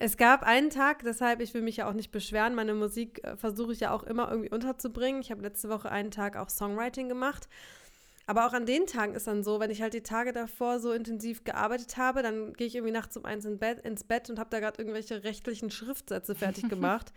[0.00, 3.36] Es gab einen Tag, deshalb, ich will mich ja auch nicht beschweren, meine Musik äh,
[3.36, 5.20] versuche ich ja auch immer irgendwie unterzubringen.
[5.20, 7.48] Ich habe letzte Woche einen Tag auch Songwriting gemacht.
[8.28, 10.92] Aber auch an den Tagen ist dann so, wenn ich halt die Tage davor so
[10.92, 14.38] intensiv gearbeitet habe, dann gehe ich irgendwie nachts um eins in Bett, ins Bett und
[14.38, 17.12] habe da gerade irgendwelche rechtlichen Schriftsätze fertig gemacht.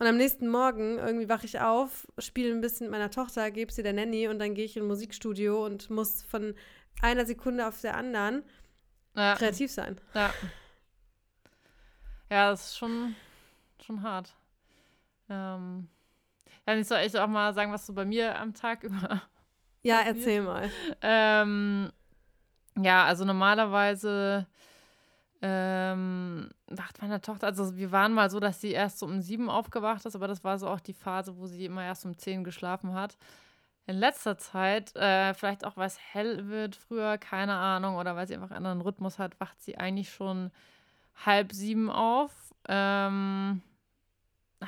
[0.00, 3.70] und am nächsten Morgen irgendwie wache ich auf, spiele ein bisschen mit meiner Tochter, gebe
[3.70, 6.54] sie der Nanny und dann gehe ich in ein Musikstudio und muss von
[7.00, 8.42] einer Sekunde auf der anderen
[9.14, 9.36] ja.
[9.36, 10.00] kreativ sein.
[10.14, 10.32] Ja.
[12.30, 13.14] Ja, das ist schon,
[13.84, 14.34] schon hart.
[15.28, 15.88] Ähm,
[16.66, 19.22] Dann soll ich auch mal sagen, was so bei mir am Tag über.
[19.82, 20.70] Ja, erzähl mal.
[21.02, 21.92] Ähm,
[22.76, 24.46] ja, also normalerweise
[25.42, 29.50] ähm, wacht meine Tochter, also wir waren mal so, dass sie erst so um sieben
[29.50, 32.44] aufgewacht ist, aber das war so auch die Phase, wo sie immer erst um zehn
[32.44, 33.18] geschlafen hat.
[33.86, 38.26] In letzter Zeit, äh, vielleicht auch weil es hell wird früher, keine Ahnung, oder weil
[38.26, 40.50] sie einfach einen anderen Rhythmus hat, wacht sie eigentlich schon
[41.14, 42.32] halb sieben auf.
[42.68, 43.62] Ähm,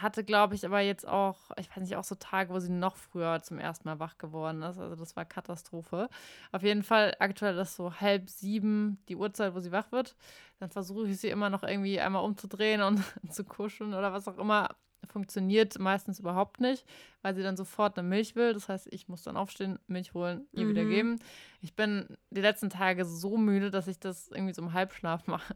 [0.03, 2.97] hatte, glaube ich, aber jetzt auch, ich weiß nicht, auch so Tage, wo sie noch
[2.97, 4.79] früher zum ersten Mal wach geworden ist.
[4.79, 6.09] Also das war Katastrophe.
[6.53, 10.17] Auf jeden Fall aktuell ist so halb sieben die Uhrzeit, wo sie wach wird.
[10.59, 14.39] Dann versuche ich sie immer noch irgendwie einmal umzudrehen und zu kuscheln oder was auch
[14.39, 14.69] immer.
[15.09, 16.85] Funktioniert meistens überhaupt nicht,
[17.23, 18.53] weil sie dann sofort eine Milch will.
[18.55, 20.71] Das heißt, ich muss dann aufstehen, Milch holen, ihr mhm.
[20.71, 21.21] wieder geben.
[21.61, 25.55] Ich bin die letzten Tage so müde, dass ich das irgendwie so im Halbschlaf mache.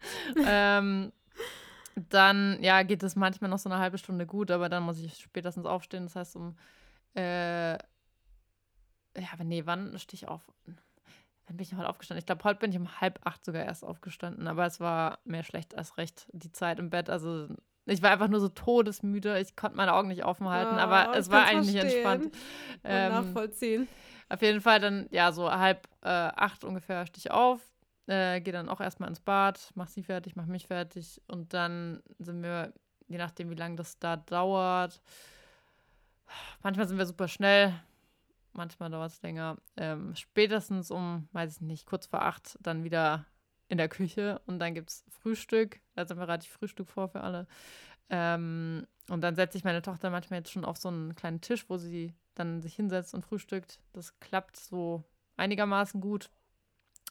[0.46, 1.12] ähm,
[2.08, 5.18] dann, ja, geht es manchmal noch so eine halbe Stunde gut, aber dann muss ich
[5.18, 6.04] spätestens aufstehen.
[6.04, 6.56] Das heißt, um,
[7.16, 10.42] äh, ja, aber nee, wann stehe ich auf?
[10.66, 12.20] Wann bin ich heute aufgestanden?
[12.20, 15.42] Ich glaube, heute bin ich um halb acht sogar erst aufgestanden, aber es war mehr
[15.42, 17.10] schlecht als recht, die Zeit im Bett.
[17.10, 17.48] Also,
[17.86, 19.40] ich war einfach nur so todesmüde.
[19.40, 22.36] Ich konnte meine Augen nicht offen halten, oh, aber es war eigentlich nicht entspannt.
[22.84, 23.88] Ähm, nachvollziehen.
[24.28, 27.60] Auf jeden Fall dann, ja, so halb äh, acht ungefähr stehe ich auf,
[28.08, 32.02] äh, gehe dann auch erstmal ins Bad, mach sie fertig, mach mich fertig und dann
[32.18, 32.72] sind wir,
[33.06, 35.00] je nachdem, wie lange das da dauert,
[36.62, 37.74] manchmal sind wir super schnell,
[38.52, 39.56] manchmal dauert es länger.
[39.76, 43.26] Ähm, spätestens um, weiß ich nicht, kurz vor acht dann wieder
[43.68, 45.80] in der Küche und dann gibt es Frühstück.
[45.94, 47.46] Da sind wir relativ Frühstück vor für alle.
[48.10, 51.68] Ähm, und dann setze ich meine Tochter manchmal jetzt schon auf so einen kleinen Tisch,
[51.68, 53.80] wo sie dann sich hinsetzt und frühstückt.
[53.92, 55.04] Das klappt so
[55.36, 56.30] einigermaßen gut.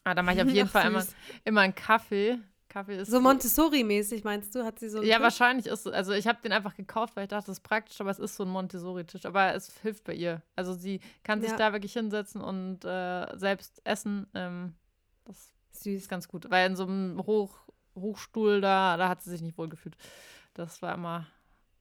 [0.08, 1.06] Ah, da mache ich auf jeden Ach, Fall immer,
[1.43, 2.39] immer einen Kaffee.
[2.70, 4.63] Kaffee ist so Montessori-mäßig, meinst du?
[4.63, 5.24] Hat sie so Ja, Tisch?
[5.24, 5.91] wahrscheinlich ist es.
[5.93, 8.38] Also, ich habe den einfach gekauft, weil ich dachte, das ist praktisch, aber es ist
[8.38, 9.26] so ein Montessori-Tisch.
[9.26, 10.41] Aber es hilft bei ihr.
[10.56, 11.58] Also, sie kann sich ja.
[11.58, 14.28] da wirklich hinsetzen und äh, selbst essen.
[14.34, 14.76] Ähm,
[15.26, 16.04] das Süß.
[16.04, 16.50] ist ganz gut.
[16.50, 17.58] Weil in so einem Hoch,
[17.96, 19.98] Hochstuhl da, da hat sie sich nicht wohl gefühlt.
[20.54, 21.28] Das war immer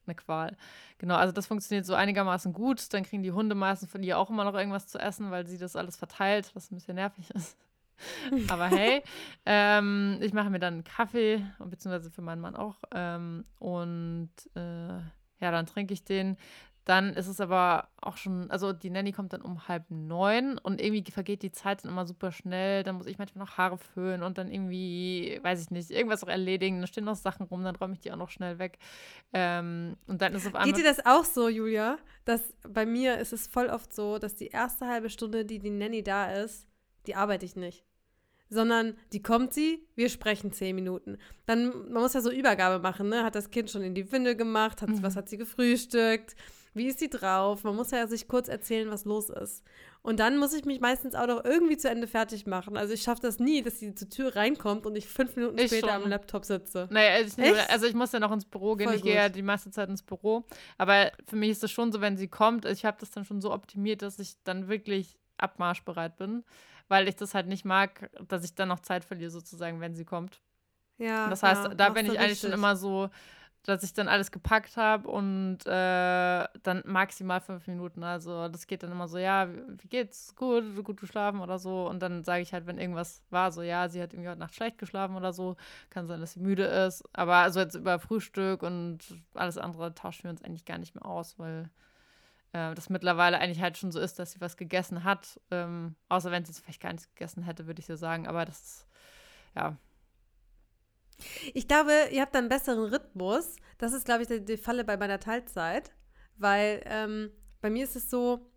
[0.07, 0.57] eine Qual.
[0.99, 2.93] Genau, also das funktioniert so einigermaßen gut.
[2.93, 5.59] Dann kriegen die Hunde meistens von ihr auch immer noch irgendwas zu essen, weil sie
[5.59, 7.57] das alles verteilt, was ein bisschen nervig ist.
[8.49, 9.03] Aber hey,
[9.45, 12.77] ähm, ich mache mir dann einen Kaffee, beziehungsweise für meinen Mann auch.
[12.95, 14.99] Ähm, und äh,
[15.39, 16.37] ja, dann trinke ich den.
[16.87, 20.81] Dann ist es aber auch schon, also die Nanny kommt dann um halb neun und
[20.81, 22.85] irgendwie vergeht die Zeit dann immer super schnell.
[22.85, 26.29] Dann muss ich manchmal noch Haare föhnen und dann irgendwie, weiß ich nicht, irgendwas auch
[26.29, 26.81] erledigen.
[26.81, 28.79] Da stehen noch Sachen rum, dann räume ich die auch noch schnell weg.
[29.33, 30.73] Ähm, und dann ist auf einmal.
[30.73, 31.99] Geht dir das auch so, Julia?
[32.25, 35.71] Dass bei mir ist es voll oft so, dass die erste halbe Stunde, die die
[35.71, 36.69] Nanny da ist,
[37.07, 37.85] die arbeite ich nicht.
[38.49, 41.19] Sondern die kommt sie, wir sprechen zehn Minuten.
[41.47, 43.25] Dann, man muss ja so Übergabe machen, ne?
[43.25, 44.83] Hat das Kind schon in die Windel gemacht?
[44.83, 45.03] Hat, mhm.
[45.03, 46.37] Was hat sie gefrühstückt?
[46.77, 47.65] Wie ist sie drauf?
[47.65, 49.65] Man muss ja sich kurz erzählen, was los ist.
[50.03, 52.77] Und dann muss ich mich meistens auch noch irgendwie zu Ende fertig machen.
[52.77, 55.69] Also ich schaffe das nie, dass sie zur Tür reinkommt und ich fünf Minuten ich
[55.69, 56.03] später schon.
[56.03, 56.87] am Laptop sitze.
[56.91, 58.89] Naja, ich, nur, also ich muss ja noch ins Büro gehen.
[58.89, 60.45] Voll ich gehe ja die meiste Zeit ins Büro.
[60.77, 63.41] Aber für mich ist es schon so, wenn sie kommt, ich habe das dann schon
[63.41, 66.45] so optimiert, dass ich dann wirklich abmarschbereit bin
[66.89, 70.05] weil ich das halt nicht mag, dass ich dann noch Zeit verliere, sozusagen, wenn sie
[70.05, 70.41] kommt.
[70.99, 71.29] Ja.
[71.29, 73.11] Das heißt, ja, da bin ich eigentlich schon immer so,
[73.67, 78.05] dass ich dann alles gepackt habe und äh, dann maximal fünf Minuten.
[78.05, 80.35] Also das geht dann immer so, ja, wie geht's?
[80.37, 81.89] Gut, gut geschlafen oder so.
[81.89, 84.55] Und dann sage ich halt, wenn irgendwas war, so, ja, sie hat irgendwie heute Nacht
[84.55, 85.57] schlecht geschlafen oder so.
[85.91, 87.05] Kann sein, dass sie müde ist.
[87.13, 89.01] Aber also jetzt über Frühstück und
[89.35, 91.69] alles andere tauschen wir uns eigentlich gar nicht mehr aus, weil
[92.57, 95.41] äh, das mittlerweile eigentlich halt schon so ist, dass sie was gegessen hat.
[95.51, 98.27] Ähm, außer wenn sie es vielleicht gar nicht gegessen hätte, würde ich so sagen.
[98.27, 98.87] Aber das ist,
[99.55, 99.77] ja.
[101.55, 103.57] Ich glaube, ihr habt einen besseren Rhythmus.
[103.79, 105.93] Das ist, glaube ich, die, die Falle bei meiner Teilzeit.
[106.37, 108.51] Weil ähm, bei mir ist es so,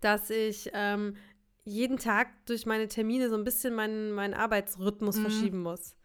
[0.00, 1.16] dass ich ähm,
[1.64, 5.22] jeden Tag durch meine Termine so ein bisschen meinen, meinen Arbeitsrhythmus mhm.
[5.22, 5.96] verschieben muss.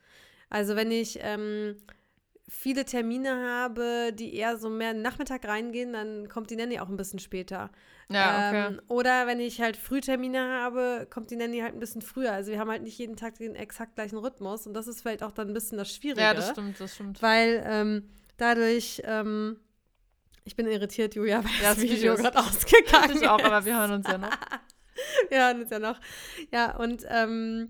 [0.49, 1.77] Also wenn ich ähm,
[2.49, 6.97] viele Termine habe, die eher so mehr Nachmittag reingehen, dann kommt die Nanny auch ein
[6.97, 7.71] bisschen später.
[8.10, 8.67] Ja, okay.
[8.67, 12.34] Ähm, oder wenn ich halt Frühtermine habe, kommt die Nanny halt ein bisschen früher.
[12.34, 15.23] Also wir haben halt nicht jeden Tag den exakt gleichen Rhythmus und das ist vielleicht
[15.23, 16.21] auch dann ein bisschen das Schwierige.
[16.21, 17.21] Ja, das stimmt, das stimmt.
[17.21, 19.58] Weil ähm, dadurch, ähm,
[20.43, 23.79] ich bin irritiert, Julia, weil ja, das, das Video gerade ausgegangen ich auch, aber wir
[23.79, 24.29] hören uns ja noch.
[25.29, 25.99] wir hören uns ja noch.
[26.51, 27.69] Ja, und ähm,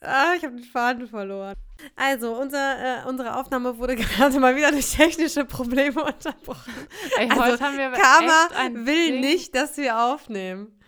[0.00, 1.54] ah, ich habe den Faden verloren.
[1.96, 6.72] Also, unser, äh, unsere Aufnahme wurde gerade mal wieder durch technische Probleme unterbrochen.
[7.16, 8.48] Ey, also, Karma
[8.84, 9.20] will Ding.
[9.20, 10.78] nicht, dass wir aufnehmen.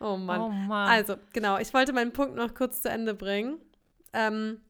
[0.00, 0.40] Oh Mann.
[0.40, 0.88] oh Mann.
[0.88, 3.60] Also, genau, ich wollte meinen Punkt noch kurz zu Ende bringen.
[4.12, 4.60] Ähm,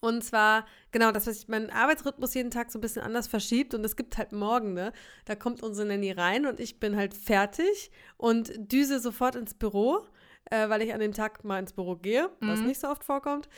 [0.00, 3.72] Und zwar, genau, das, was ich meinen Arbeitsrhythmus jeden Tag so ein bisschen anders verschiebt.
[3.74, 4.92] Und es gibt halt Morgende,
[5.26, 10.04] da kommt unsere Nanny rein und ich bin halt fertig und düse sofort ins Büro,
[10.50, 12.66] äh, weil ich an dem Tag mal ins Büro gehe, was mhm.
[12.66, 13.48] nicht so oft vorkommt.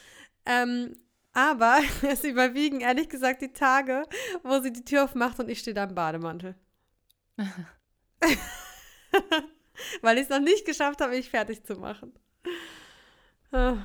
[0.46, 0.94] Ähm,
[1.32, 4.04] aber es überwiegen ehrlich gesagt die Tage,
[4.42, 6.54] wo sie die Tür aufmacht und ich stehe da im Bademantel.
[10.02, 12.12] weil ich es noch nicht geschafft habe, mich fertig zu machen.
[13.52, 13.76] Oh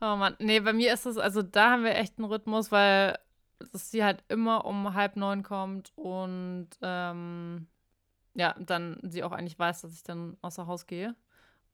[0.00, 3.18] Mann, nee, bei mir ist es, also da haben wir echt einen Rhythmus, weil
[3.72, 7.66] sie halt immer um halb neun kommt und ähm,
[8.34, 11.14] ja, dann sie auch eigentlich weiß, dass ich dann außer Haus gehe.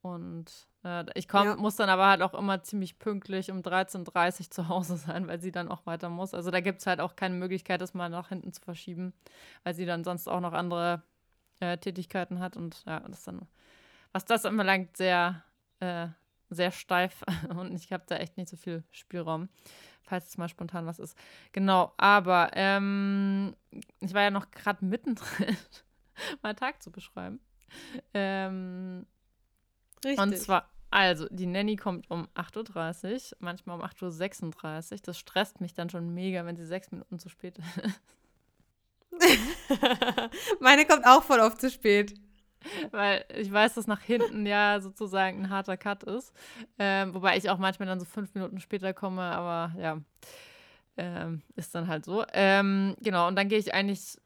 [0.03, 0.47] Und
[0.85, 1.57] äh, ich komm, ja.
[1.57, 5.41] muss dann aber halt auch immer ziemlich pünktlich um 13.30 Uhr zu Hause sein, weil
[5.41, 6.35] sie dann auch weiter muss.
[6.35, 9.13] Also da gibt es halt auch keine Möglichkeit, das mal nach hinten zu verschieben,
[9.63, 11.03] weil sie dann sonst auch noch andere
[11.61, 12.57] äh, Tätigkeiten hat.
[12.57, 13.43] Und ja, das dann,
[14.13, 15.45] was das anbelangt, sehr
[15.79, 16.09] äh,
[16.55, 19.49] sehr steif und ich habe da echt nicht so viel Spielraum,
[20.03, 21.17] falls es mal spontan was ist.
[21.53, 23.57] Genau, aber ähm,
[24.01, 25.57] ich war ja noch gerade mittendrin,
[26.43, 27.41] meinen Tag zu beschreiben.
[28.13, 29.07] Ähm,
[30.05, 30.19] Richtig.
[30.19, 34.99] Und zwar, also, die Nanny kommt um 8.30 Uhr, manchmal um 8.36 Uhr.
[35.05, 37.67] Das stresst mich dann schon mega, wenn sie sechs Minuten zu spät ist.
[40.61, 42.15] Meine kommt auch voll oft zu spät.
[42.91, 46.33] Weil ich weiß, dass nach hinten ja sozusagen ein harter Cut ist.
[46.79, 49.99] Ähm, wobei ich auch manchmal dann so fünf Minuten später komme, aber ja,
[50.97, 52.25] ähm, ist dann halt so.
[52.33, 54.19] Ähm, genau, und dann gehe ich eigentlich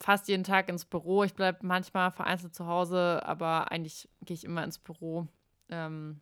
[0.00, 1.24] fast jeden Tag ins Büro.
[1.24, 5.26] Ich bleibe manchmal vereinzelt zu Hause, aber eigentlich gehe ich immer ins Büro.
[5.68, 6.20] Ähm,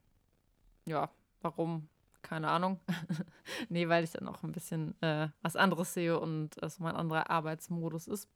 [0.86, 1.10] ja,
[1.42, 1.88] warum?
[2.22, 2.80] Keine Ahnung.
[3.68, 7.30] nee, weil ich dann auch ein bisschen äh, was anderes sehe und es mein anderer
[7.30, 8.28] Arbeitsmodus ist.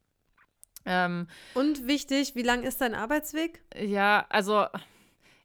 [0.84, 3.62] Ähm, Und wichtig, wie lang ist dein Arbeitsweg?
[3.76, 4.66] Ja, also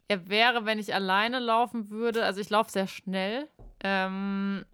[0.08, 3.50] er wäre, wenn ich alleine laufen würde, also ich laufe sehr schnell,
[3.84, 4.66] ähm,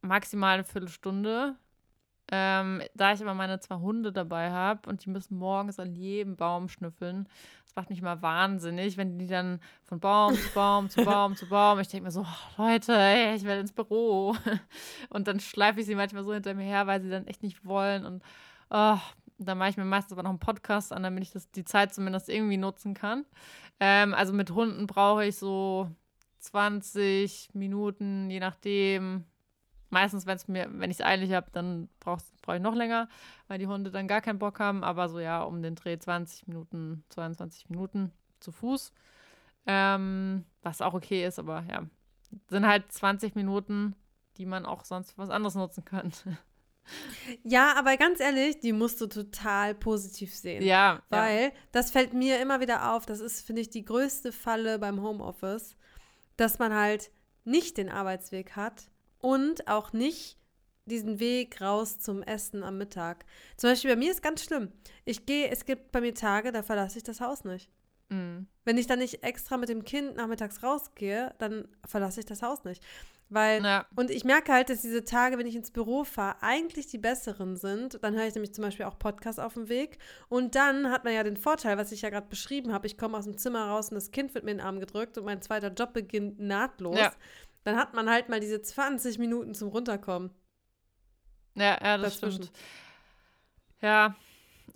[0.00, 1.56] maximal eine Viertelstunde.
[2.30, 6.36] Ähm, da ich aber meine zwei Hunde dabei habe und die müssen morgens an jedem
[6.36, 7.26] Baum schnüffeln,
[7.64, 11.48] das macht mich mal wahnsinnig, wenn die dann von Baum zu Baum zu Baum zu
[11.48, 14.36] Baum, ich denke mir so, oh, Leute, ey, ich will ins Büro.
[15.08, 17.64] Und dann schleife ich sie manchmal so hinter mir her, weil sie dann echt nicht
[17.64, 18.22] wollen und
[18.70, 18.98] oh,
[19.38, 21.94] da mache ich mir meistens aber noch einen Podcast an, damit ich das, die Zeit
[21.94, 23.24] zumindest irgendwie nutzen kann.
[23.80, 25.88] Ähm, also mit Hunden brauche ich so
[26.40, 29.24] 20 Minuten, je nachdem.
[29.90, 33.08] Meistens, wenn's mir, wenn ich es eilig habe, dann brauche brauch ich noch länger,
[33.46, 34.84] weil die Hunde dann gar keinen Bock haben.
[34.84, 38.92] Aber so ja, um den Dreh 20 Minuten, 22 Minuten zu Fuß.
[39.66, 41.82] Ähm, was auch okay ist, aber ja.
[42.48, 43.94] Sind halt 20 Minuten,
[44.36, 46.38] die man auch sonst für was anderes nutzen könnte.
[47.44, 50.62] Ja, aber ganz ehrlich, die musst du total positiv sehen.
[50.62, 51.02] Ja.
[51.10, 51.50] Weil ja.
[51.70, 53.04] das fällt mir immer wieder auf.
[53.04, 55.76] Das ist, finde ich, die größte Falle beim Homeoffice,
[56.38, 57.10] dass man halt
[57.44, 58.88] nicht den Arbeitsweg hat
[59.20, 60.38] und auch nicht
[60.86, 63.24] diesen Weg raus zum Essen am Mittag.
[63.56, 64.72] Zum Beispiel bei mir ist ganz schlimm.
[65.04, 67.70] Ich gehe, es gibt bei mir Tage, da verlasse ich das Haus nicht.
[68.08, 68.46] Mhm.
[68.64, 72.64] Wenn ich dann nicht extra mit dem Kind nachmittags rausgehe, dann verlasse ich das Haus
[72.64, 72.82] nicht.
[73.30, 73.86] Weil, ja.
[73.94, 77.56] und ich merke halt, dass diese Tage, wenn ich ins Büro fahre, eigentlich die besseren
[77.56, 78.02] sind.
[78.02, 79.98] Dann höre ich nämlich zum Beispiel auch Podcasts auf dem Weg.
[80.30, 83.18] Und dann hat man ja den Vorteil, was ich ja gerade beschrieben habe, ich komme
[83.18, 85.42] aus dem Zimmer raus und das Kind wird mir in den Arm gedrückt und mein
[85.42, 86.98] zweiter Job beginnt nahtlos.
[86.98, 87.12] Ja.
[87.68, 90.30] Dann hat man halt mal diese 20 Minuten zum Runterkommen.
[91.54, 92.44] Ja, ja, das Dazwischen.
[92.44, 92.58] stimmt.
[93.82, 94.16] Ja,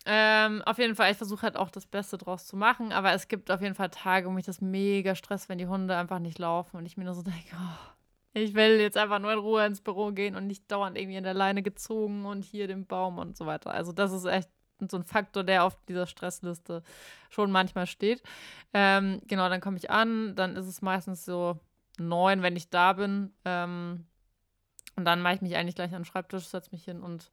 [0.05, 3.28] ähm, auf jeden Fall, ich versuche halt auch das Beste draus zu machen, aber es
[3.28, 6.38] gibt auf jeden Fall Tage, wo mich das mega stresst, wenn die Hunde einfach nicht
[6.38, 7.92] laufen und ich mir nur so denke, oh,
[8.35, 11.24] ich will jetzt einfach nur in Ruhe ins Büro gehen und nicht dauernd irgendwie in
[11.24, 13.72] der Leine gezogen und hier den Baum und so weiter.
[13.72, 14.50] Also das ist echt
[14.87, 16.83] so ein Faktor, der auf dieser Stressliste
[17.31, 18.22] schon manchmal steht.
[18.74, 21.59] Ähm, genau, dann komme ich an, dann ist es meistens so
[21.98, 23.33] neun, wenn ich da bin.
[23.44, 24.07] Ähm,
[24.96, 27.31] und dann mache ich mich eigentlich gleich an den Schreibtisch, setze mich hin und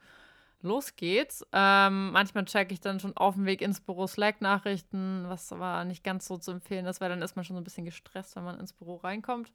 [0.62, 1.46] los geht's.
[1.52, 6.04] Ähm, manchmal checke ich dann schon auf dem Weg ins Büro Slack-Nachrichten, was aber nicht
[6.04, 8.44] ganz so zu empfehlen ist, weil dann ist man schon so ein bisschen gestresst, wenn
[8.44, 9.52] man ins Büro reinkommt.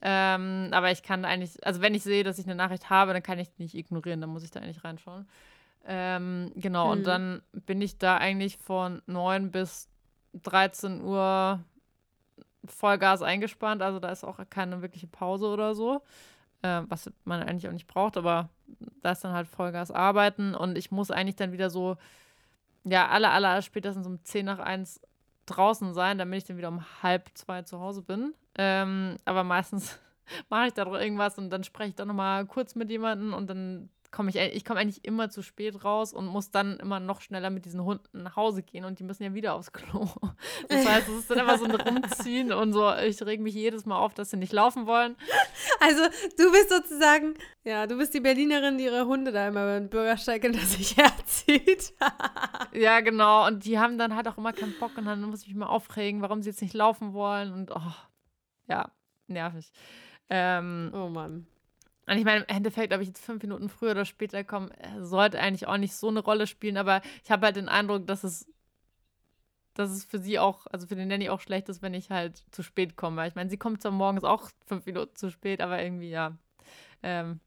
[0.00, 3.22] Ähm, aber ich kann eigentlich, also wenn ich sehe, dass ich eine Nachricht habe, dann
[3.22, 5.28] kann ich die nicht ignorieren, dann muss ich da eigentlich reinschauen.
[5.84, 6.92] Ähm, genau, mhm.
[6.92, 9.88] und dann bin ich da eigentlich von 9 bis
[10.34, 11.60] 13 Uhr
[12.64, 16.02] Vollgas eingespannt, also da ist auch keine wirkliche Pause oder so
[16.62, 18.48] äh, was man eigentlich auch nicht braucht, aber
[19.02, 21.96] da ist dann halt Vollgas arbeiten und ich muss eigentlich dann wieder so,
[22.84, 25.00] ja, aller, aller spätestens um 10 nach 1
[25.46, 28.32] draußen sein, damit ich dann wieder um halb zwei zu Hause bin.
[28.56, 29.98] Ähm, aber meistens
[30.48, 33.50] mache ich da doch irgendwas und dann spreche ich dann nochmal kurz mit jemandem und
[33.50, 37.22] dann komme ich, ich komme eigentlich immer zu spät raus und muss dann immer noch
[37.22, 40.08] schneller mit diesen Hunden nach Hause gehen und die müssen ja wieder aufs Klo.
[40.68, 43.84] Das heißt, es ist dann immer so ein Rumziehen und so, ich reg mich jedes
[43.84, 45.16] Mal auf, dass sie nicht laufen wollen.
[45.80, 46.02] Also
[46.38, 50.42] du bist sozusagen, ja, du bist die Berlinerin, die ihre Hunde da immer beim Bürgersteig
[50.42, 51.94] hinter sich herzieht.
[52.72, 53.46] ja, genau.
[53.46, 55.66] Und die haben dann halt auch immer keinen Bock und dann muss ich mich mal
[55.66, 57.92] aufregen, warum sie jetzt nicht laufen wollen und oh,
[58.68, 58.90] ja,
[59.26, 59.72] nervig.
[60.28, 61.46] Ähm, oh Mann.
[62.06, 65.02] Und ich meine, im Endeffekt, ob ich jetzt fünf Minuten früher oder später komme, äh,
[65.02, 68.24] sollte eigentlich auch nicht so eine Rolle spielen, aber ich habe halt den Eindruck, dass
[68.24, 68.48] es,
[69.74, 72.44] dass es für sie auch, also für den Nanny auch schlecht ist, wenn ich halt
[72.50, 73.26] zu spät komme.
[73.28, 76.36] Ich meine, sie kommt zwar morgens auch fünf Minuten zu spät, aber irgendwie, ja.
[77.04, 77.40] Ähm,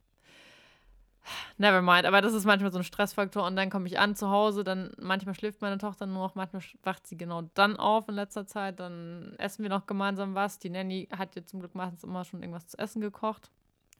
[1.58, 2.06] never mind.
[2.06, 4.92] Aber das ist manchmal so ein Stressfaktor und dann komme ich an zu Hause, dann
[4.98, 8.80] manchmal schläft meine Tochter nur noch, manchmal wacht sie genau dann auf in letzter Zeit,
[8.80, 10.60] dann essen wir noch gemeinsam was.
[10.60, 13.52] Die Nanny hat ja zum Glück meistens immer schon irgendwas zu essen gekocht.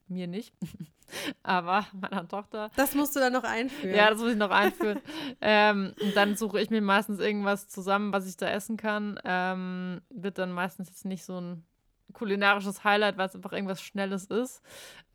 [0.08, 0.54] Mir nicht.
[1.42, 2.70] Aber meiner Tochter.
[2.76, 3.94] Das musst du dann noch einführen.
[3.94, 5.00] Ja, das muss ich noch einführen.
[5.40, 9.18] ähm, und dann suche ich mir meistens irgendwas zusammen, was ich da essen kann.
[9.24, 11.64] Ähm, wird dann meistens jetzt nicht so ein
[12.12, 14.62] kulinarisches Highlight, weil es einfach irgendwas Schnelles ist.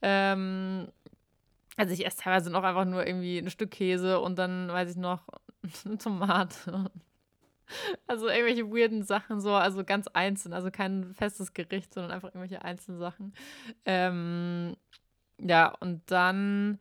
[0.02, 0.90] Ähm,
[1.78, 4.98] also ich esse teilweise noch einfach nur irgendwie ein Stück Käse und dann weiß ich
[4.98, 5.28] noch
[5.86, 6.92] eine Tomate
[8.08, 12.64] also irgendwelche weirden Sachen so, also ganz einzeln, also kein festes Gericht, sondern einfach irgendwelche
[12.64, 13.34] einzelnen Sachen.
[13.86, 14.76] Ähm,
[15.38, 16.80] ja, und dann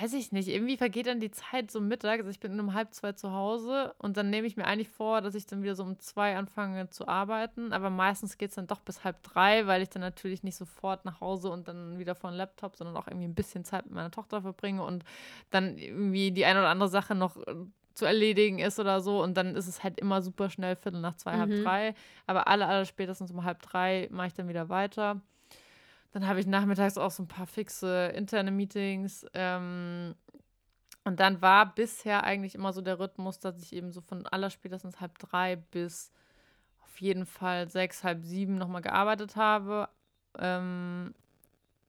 [0.00, 2.18] weiß ich nicht, irgendwie vergeht dann die Zeit so Mittag.
[2.18, 5.20] Also ich bin um halb zwei zu Hause und dann nehme ich mir eigentlich vor,
[5.20, 7.72] dass ich dann wieder so um zwei anfange zu arbeiten.
[7.72, 11.04] Aber meistens geht es dann doch bis halb drei, weil ich dann natürlich nicht sofort
[11.04, 13.94] nach Hause und dann wieder vor den Laptop, sondern auch irgendwie ein bisschen Zeit mit
[13.94, 15.04] meiner Tochter verbringe und
[15.50, 17.54] dann irgendwie die eine oder andere Sache noch äh,
[17.94, 19.22] zu erledigen ist oder so.
[19.22, 21.40] Und dann ist es halt immer super schnell, Viertel nach zwei, mhm.
[21.40, 21.94] halb drei.
[22.26, 25.20] Aber alle, alle spätestens um halb drei mache ich dann wieder weiter.
[26.12, 29.26] Dann habe ich nachmittags auch so ein paar fixe interne Meetings.
[29.34, 30.14] Ähm,
[31.04, 34.50] und dann war bisher eigentlich immer so der Rhythmus, dass ich eben so von aller
[34.50, 36.12] spätestens halb drei bis
[36.82, 39.88] auf jeden Fall sechs, halb sieben nochmal gearbeitet habe.
[40.38, 41.14] Ähm,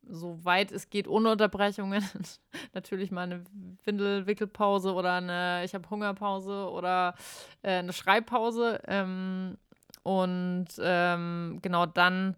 [0.09, 2.03] so weit es geht, ohne Unterbrechungen.
[2.73, 3.43] Natürlich mal eine
[3.83, 7.15] Windelwickelpause oder eine Ich habe Hungerpause oder
[7.61, 8.81] äh, eine Schreibpause.
[8.87, 9.57] Ähm,
[10.03, 12.35] und ähm, genau dann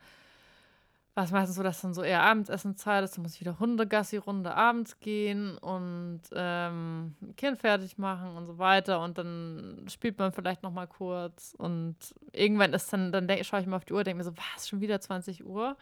[1.18, 3.18] war es meistens so, dass dann so eher Abendessenzeit ist.
[3.18, 9.02] Dann muss ich wieder Hundegassi-Runde abends gehen und ähm, Kind fertig machen und so weiter.
[9.02, 11.56] Und dann spielt man vielleicht noch mal kurz.
[11.58, 11.96] Und
[12.34, 14.80] irgendwann ist dann, dann schaue ich mal auf die Uhr denke mir so, was, schon
[14.80, 15.76] wieder 20 Uhr?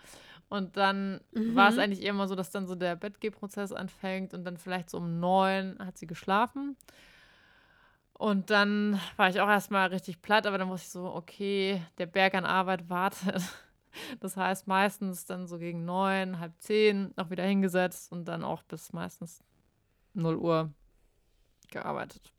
[0.48, 1.56] Und dann mhm.
[1.56, 4.98] war es eigentlich immer so, dass dann so der Bettgehprozess anfängt und dann vielleicht so
[4.98, 6.78] um neun hat sie geschlafen.
[8.14, 12.06] Und dann war ich auch erstmal richtig platt, aber dann wusste ich so, okay, der
[12.06, 13.42] Berg an Arbeit wartet.
[14.20, 18.62] Das heißt, meistens dann so gegen neun, halb zehn noch wieder hingesetzt und dann auch
[18.64, 19.44] bis meistens
[20.14, 20.74] 0 Uhr
[21.72, 22.32] gearbeitet.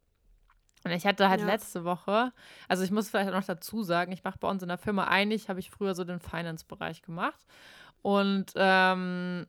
[0.85, 1.47] Und ich hatte halt ja.
[1.47, 2.33] letzte Woche,
[2.69, 5.05] also ich muss vielleicht auch noch dazu sagen, ich mache bei uns in der Firma
[5.05, 7.45] einig, habe ich früher so den Finance-Bereich gemacht.
[8.07, 9.49] Und ähm,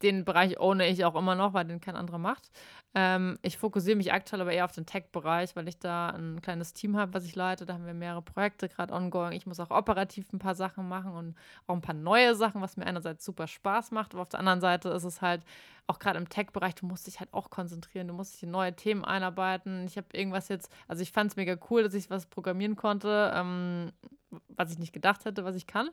[0.00, 2.50] den Bereich ohne ich auch immer noch, weil den kein anderer macht.
[2.94, 6.72] Ähm, ich fokussiere mich aktuell aber eher auf den Tech-Bereich, weil ich da ein kleines
[6.72, 7.66] Team habe, was ich leite.
[7.66, 9.32] Da haben wir mehrere Projekte gerade ongoing.
[9.32, 11.34] Ich muss auch operativ ein paar Sachen machen und
[11.66, 14.62] auch ein paar neue Sachen, was mir einerseits super Spaß macht, aber auf der anderen
[14.62, 15.42] Seite ist es halt
[15.86, 18.74] auch gerade im Tech-Bereich, du musst dich halt auch konzentrieren, du musst dich in neue
[18.74, 19.84] Themen einarbeiten.
[19.84, 23.30] Ich habe irgendwas jetzt, also ich fand es mega cool, dass ich was programmieren konnte,
[23.34, 23.92] ähm,
[24.48, 25.90] was ich nicht gedacht hätte, was ich kann.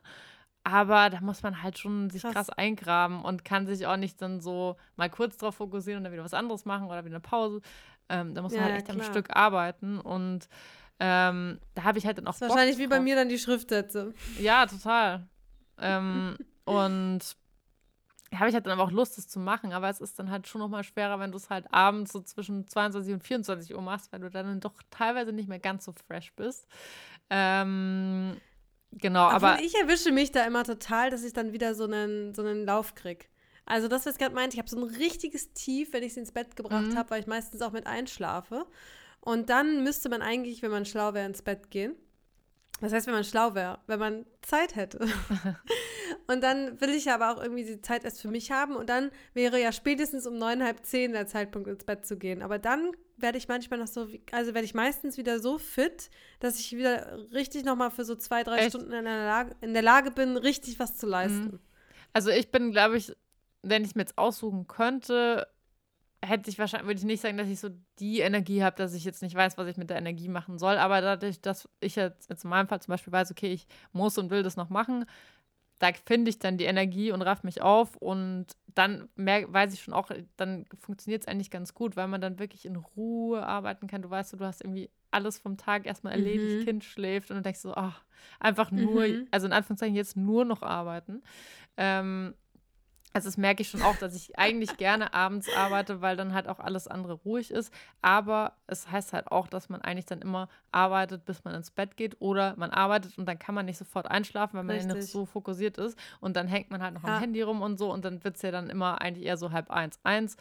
[0.64, 2.34] Aber da muss man halt schon sich krass.
[2.34, 2.50] krass.
[2.50, 6.24] eingraben und kann sich auch nicht dann so mal kurz drauf fokussieren und dann wieder
[6.24, 7.62] was anderes machen oder wieder eine Pause.
[8.10, 8.98] Ähm, da muss man ja, halt echt klar.
[8.98, 10.48] am Stück arbeiten und
[11.00, 12.40] ähm, da habe ich halt dann auch.
[12.40, 14.14] Wahrscheinlich wie bei mir dann die Schriftsätze.
[14.40, 15.28] Ja, total.
[15.80, 17.36] ähm, und
[18.30, 20.30] da habe ich halt dann aber auch Lust, das zu machen, aber es ist dann
[20.30, 23.82] halt schon nochmal schwerer, wenn du es halt abends so zwischen 22 und 24 Uhr
[23.82, 26.68] machst, weil du dann doch teilweise nicht mehr ganz so fresh bist.
[27.30, 28.38] Ähm,
[28.94, 29.64] Genau, Obwohl aber.
[29.64, 32.96] Ich erwische mich da immer total, dass ich dann wieder so einen, so einen Lauf
[32.96, 33.26] kriege.
[33.66, 36.20] Also, das, was ich gerade meinte, ich habe so ein richtiges Tief, wenn ich sie
[36.20, 36.98] ins Bett gebracht mhm.
[36.98, 38.66] habe, weil ich meistens auch mit einschlafe.
[39.22, 41.96] Und dann müsste man eigentlich, wenn man schlau wäre, ins Bett gehen.
[42.82, 45.00] Das heißt, wenn man schlau wäre, wenn man Zeit hätte.
[46.28, 48.76] und dann will ich aber auch irgendwie die Zeit erst für mich haben.
[48.76, 52.42] Und dann wäre ja spätestens um neun, halb zehn der Zeitpunkt, ins Bett zu gehen.
[52.42, 52.92] Aber dann
[53.22, 56.10] werde ich manchmal noch so, also werde ich meistens wieder so fit,
[56.40, 58.70] dass ich wieder richtig nochmal für so zwei, drei Echt?
[58.70, 61.44] Stunden in der, Lage, in der Lage bin, richtig was zu leisten.
[61.44, 61.60] Mhm.
[62.14, 63.16] Also ich bin, glaube ich,
[63.64, 65.48] wenn ich mir jetzt aussuchen könnte,
[66.24, 67.70] hätte ich wahrscheinlich, würde ich nicht sagen, dass ich so
[68.00, 70.78] die Energie habe, dass ich jetzt nicht weiß, was ich mit der Energie machen soll.
[70.78, 74.18] Aber dadurch, dass ich jetzt, jetzt in meinem Fall zum Beispiel weiß, okay, ich muss
[74.18, 75.06] und will das noch machen,
[75.80, 78.46] da finde ich dann die Energie und raff mich auf und
[78.76, 82.40] dann mehr, weiß ich schon auch, dann funktioniert es eigentlich ganz gut, weil man dann
[82.40, 84.02] wirklich in Ruhe arbeiten kann.
[84.02, 86.66] Du weißt, du hast irgendwie alles vom Tag erstmal erledigt, mhm.
[86.66, 88.04] Kind schläft und du denkst so, ach,
[88.40, 89.28] einfach nur, mhm.
[89.32, 91.22] also in Anführungszeichen jetzt nur noch arbeiten.
[91.78, 92.34] Ähm,
[93.14, 96.48] also das merke ich schon auch, dass ich eigentlich gerne abends arbeite, weil dann halt
[96.48, 97.74] auch alles andere ruhig ist.
[98.02, 101.98] Aber es heißt halt auch, dass man eigentlich dann immer arbeitet, bis man ins Bett
[101.98, 102.22] geht.
[102.22, 105.26] Oder man arbeitet und dann kann man nicht sofort einschlafen, weil man ja nicht so
[105.26, 105.98] fokussiert ist.
[106.22, 107.16] Und dann hängt man halt noch ja.
[107.16, 107.92] am Handy rum und so.
[107.92, 110.38] Und dann wird es ja dann immer eigentlich eher so halb eins, eins.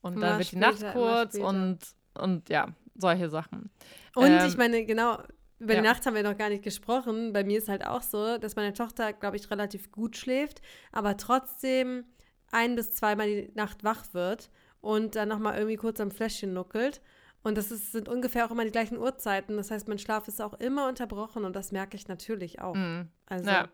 [0.00, 1.78] Und dann wird später, die Nacht kurz und,
[2.14, 3.70] und ja, solche Sachen.
[4.14, 5.18] Und ähm, ich meine, genau,
[5.64, 5.80] über ja.
[5.80, 7.32] die Nacht haben wir noch gar nicht gesprochen.
[7.32, 10.62] Bei mir ist halt auch so, dass meine Tochter, glaube ich, relativ gut schläft,
[10.92, 12.04] aber trotzdem
[12.52, 14.50] ein- bis zweimal die Nacht wach wird
[14.80, 17.00] und dann nochmal irgendwie kurz am Fläschchen nuckelt.
[17.42, 19.56] Und das ist, sind ungefähr auch immer die gleichen Uhrzeiten.
[19.56, 22.74] Das heißt, mein Schlaf ist auch immer unterbrochen und das merke ich natürlich auch.
[22.74, 23.08] Mhm.
[23.26, 23.50] Also.
[23.50, 23.68] Ja.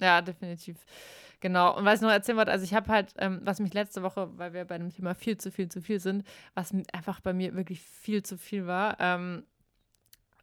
[0.00, 0.76] ja, definitiv.
[1.40, 1.76] Genau.
[1.76, 4.30] Und was ich noch erzählen wollte, also ich habe halt, ähm, was mich letzte Woche,
[4.38, 7.54] weil wir bei dem Thema viel zu viel zu viel sind, was einfach bei mir
[7.56, 9.44] wirklich viel zu viel war, ähm,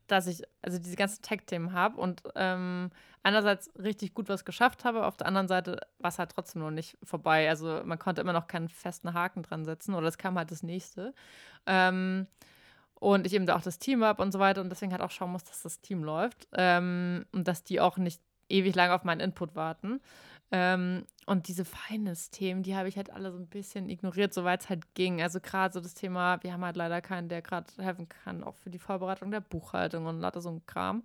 [0.07, 2.89] dass ich also diese ganzen Tech-Themen habe und ähm,
[3.23, 6.71] einerseits richtig gut was geschafft habe, auf der anderen Seite war es halt trotzdem noch
[6.71, 7.49] nicht vorbei.
[7.49, 10.63] Also man konnte immer noch keinen festen Haken dran setzen oder es kam halt das
[10.63, 11.13] nächste.
[11.65, 12.27] Ähm,
[12.95, 15.11] und ich eben da auch das Team habe und so weiter und deswegen halt auch
[15.11, 19.03] schauen muss, dass das Team läuft ähm, und dass die auch nicht ewig lang auf
[19.03, 19.99] meinen Input warten.
[20.51, 24.69] Ähm, und diese Finance-Themen, die habe ich halt alle so ein bisschen ignoriert, soweit es
[24.69, 25.21] halt ging.
[25.21, 28.55] Also gerade so das Thema, wir haben halt leider keinen, der gerade helfen kann, auch
[28.55, 31.03] für die Vorbereitung der Buchhaltung und lauter so ein Kram.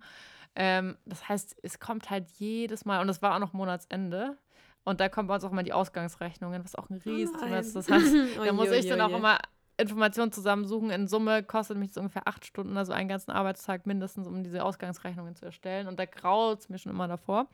[0.55, 4.37] Ähm, das heißt, es kommt halt jedes Mal, und das war auch noch Monatsende.
[4.83, 7.75] Und da kommen bei uns auch mal die Ausgangsrechnungen, was auch ein Riesenthema oh ist.
[7.75, 8.13] Das heißt,
[8.45, 9.39] da muss ich dann auch immer
[9.77, 10.89] Informationen zusammensuchen.
[10.89, 14.63] In Summe kostet mich das ungefähr acht Stunden, also einen ganzen Arbeitstag mindestens, um diese
[14.63, 15.87] Ausgangsrechnungen zu erstellen.
[15.87, 17.47] Und da graut es mir schon immer davor.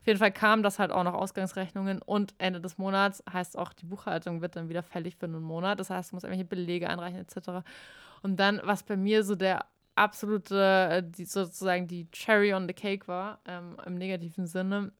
[0.00, 3.72] Auf jeden Fall kam das halt auch noch Ausgangsrechnungen und Ende des Monats heißt auch,
[3.72, 5.80] die Buchhaltung wird dann wieder fällig für einen Monat.
[5.80, 7.66] Das heißt, du musst irgendwelche Belege einreichen etc.
[8.22, 9.64] Und dann, was bei mir so der
[9.96, 14.92] absolute, äh, die, sozusagen die Cherry on the Cake war, ähm, im negativen Sinne,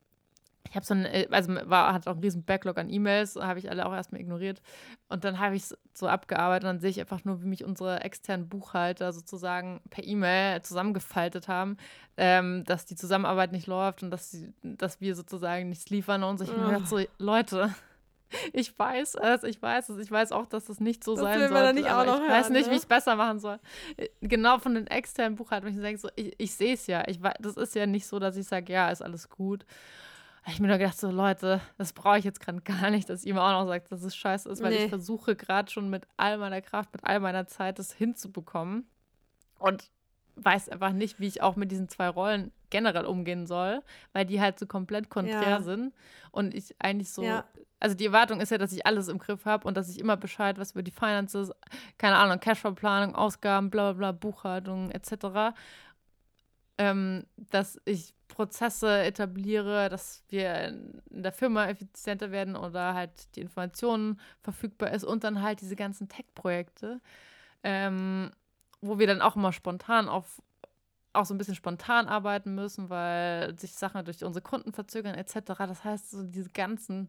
[0.71, 3.59] ich habe so ein, äh, also war, hat auch einen riesen Backlog an E-Mails, habe
[3.59, 4.61] ich alle auch erstmal ignoriert.
[5.09, 7.65] Und dann habe ich es so abgearbeitet und dann sehe ich einfach nur, wie mich
[7.65, 11.77] unsere externen Buchhalter sozusagen per E-Mail zusammengefaltet haben,
[12.17, 16.39] ähm, dass die Zusammenarbeit nicht läuft und dass, sie, dass wir sozusagen nichts liefern und
[16.39, 16.45] so.
[16.45, 16.59] Ich oh.
[16.59, 17.75] mir gedacht, so, Leute,
[18.53, 21.39] ich weiß es, ich weiß es, ich weiß auch, dass es nicht so das sein
[21.39, 21.47] soll.
[21.47, 22.73] Ich hören, weiß nicht, ne?
[22.73, 23.59] wie ich es besser machen soll.
[24.21, 27.05] Genau von den externen Buchhaltern, ich denke so, ich, ich sehe es ja.
[27.07, 29.65] Ich, das ist ja nicht so, dass ich sage, ja, ist alles gut
[30.49, 33.23] habe ich mir nur gedacht, so Leute, das brauche ich jetzt gerade gar nicht, dass
[33.23, 34.85] ihr mir auch noch sagt, dass es scheiße ist, weil nee.
[34.85, 38.87] ich versuche gerade schon mit all meiner Kraft, mit all meiner Zeit das hinzubekommen
[39.59, 39.91] und
[40.37, 43.83] weiß einfach nicht, wie ich auch mit diesen zwei Rollen generell umgehen soll,
[44.15, 45.61] weil die halt so komplett konträr ja.
[45.61, 45.93] sind
[46.31, 47.45] und ich eigentlich so, ja.
[47.79, 50.17] also die Erwartung ist ja, dass ich alles im Griff habe und dass ich immer
[50.17, 51.53] Bescheid was über die Finances,
[51.99, 55.55] keine Ahnung, Cashflow-Planung, Ausgaben, bla bla bla, Buchhaltung etc.,
[56.79, 63.41] ähm, dass ich Prozesse etabliere, dass wir in der Firma effizienter werden oder halt die
[63.41, 67.01] Informationen verfügbar ist und dann halt diese ganzen Tech-Projekte,
[67.65, 68.31] ähm,
[68.81, 70.41] wo wir dann auch immer spontan auf
[71.15, 75.41] auch so ein bisschen spontan arbeiten müssen, weil sich Sachen durch unsere Kunden verzögern etc.
[75.57, 77.09] Das heißt, so diese ganzen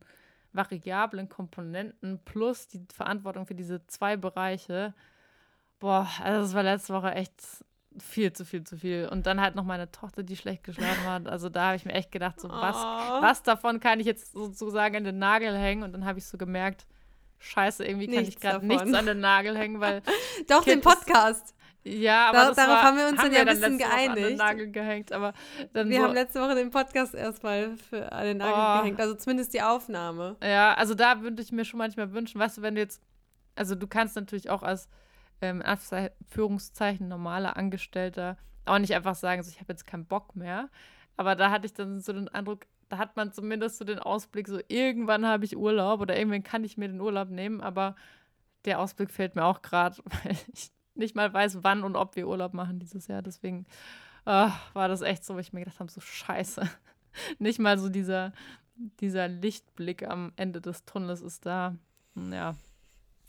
[0.51, 4.95] variablen Komponenten plus die Verantwortung für diese zwei Bereiche,
[5.79, 7.63] boah, also das war letzte Woche echt
[7.97, 9.07] viel zu viel zu viel.
[9.11, 11.27] Und dann halt noch meine Tochter, die schlecht geschlafen hat.
[11.27, 13.21] Also da habe ich mir echt gedacht, so was, oh.
[13.21, 15.83] was davon kann ich jetzt sozusagen an den Nagel hängen?
[15.83, 16.85] Und dann habe ich so gemerkt,
[17.39, 20.01] scheiße, irgendwie kann nichts ich gerade nichts an den Nagel hängen, weil.
[20.47, 21.55] Doch, kind den Podcast.
[21.83, 24.37] ja, aber da, darauf war, haben wir uns haben dann ja ein bisschen geeinigt.
[24.37, 25.33] Nagel gehängt, aber
[25.73, 28.81] wir so, haben letzte Woche den Podcast erstmal für an den Nagel oh.
[28.81, 30.35] gehängt, also zumindest die Aufnahme.
[30.43, 33.01] Ja, also da würde ich mir schon manchmal wünschen, weißt du, wenn du jetzt,
[33.55, 34.89] also du kannst natürlich auch als
[35.41, 38.37] ähm, Anführungszeichen normaler Angestellter
[38.69, 40.69] auch nicht einfach sagen, so, ich habe jetzt keinen Bock mehr.
[41.17, 44.47] Aber da hatte ich dann so den Eindruck, da hat man zumindest so den Ausblick,
[44.47, 47.95] so irgendwann habe ich Urlaub oder irgendwann kann ich mir den Urlaub nehmen, aber
[48.65, 52.27] der Ausblick fehlt mir auch gerade, weil ich nicht mal weiß, wann und ob wir
[52.27, 53.21] Urlaub machen dieses Jahr.
[53.21, 53.65] Deswegen
[54.25, 56.69] oh, war das echt so, wo ich mir gedacht habe, so scheiße.
[57.39, 58.33] nicht mal so dieser,
[58.99, 61.75] dieser Lichtblick am Ende des Tunnels ist da.
[62.15, 62.55] Ja,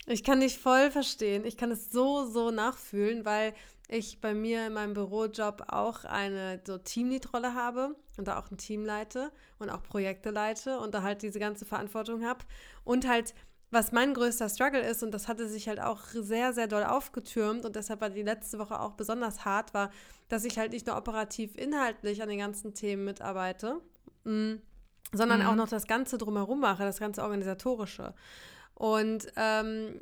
[0.07, 1.45] ich kann dich voll verstehen.
[1.45, 3.53] Ich kann es so, so nachfühlen, weil
[3.87, 8.57] ich bei mir in meinem Bürojob auch eine so Teamlead-Rolle habe und da auch ein
[8.57, 12.39] Team leite und auch Projekte leite und da halt diese ganze Verantwortung habe.
[12.85, 13.35] Und halt,
[13.69, 17.65] was mein größter Struggle ist, und das hatte sich halt auch sehr, sehr doll aufgetürmt
[17.65, 19.91] und deshalb war die letzte Woche auch besonders hart, war,
[20.29, 23.81] dass ich halt nicht nur operativ inhaltlich an den ganzen Themen mitarbeite,
[24.23, 24.53] mm,
[25.11, 25.47] sondern mhm.
[25.47, 28.13] auch noch das Ganze drumherum mache, das ganze Organisatorische.
[28.81, 29.99] Und ähm,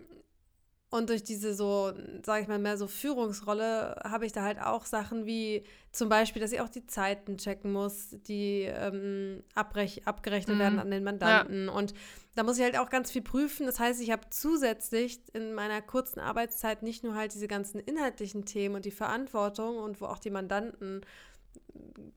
[0.90, 1.92] und durch diese so,
[2.26, 6.42] sage ich mal, mehr so Führungsrolle habe ich da halt auch Sachen wie zum Beispiel,
[6.42, 10.60] dass ich auch die Zeiten checken muss, die ähm, abgerechnet mhm.
[10.60, 11.66] werden an den Mandanten.
[11.66, 11.74] Ja.
[11.74, 11.94] Und
[12.36, 13.68] da muss ich halt auch ganz viel prüfen.
[13.68, 18.46] Das heißt, ich habe zusätzlich in meiner kurzen Arbeitszeit nicht nur halt diese ganzen inhaltlichen
[18.46, 21.02] Themen und die Verantwortung und wo auch die Mandanten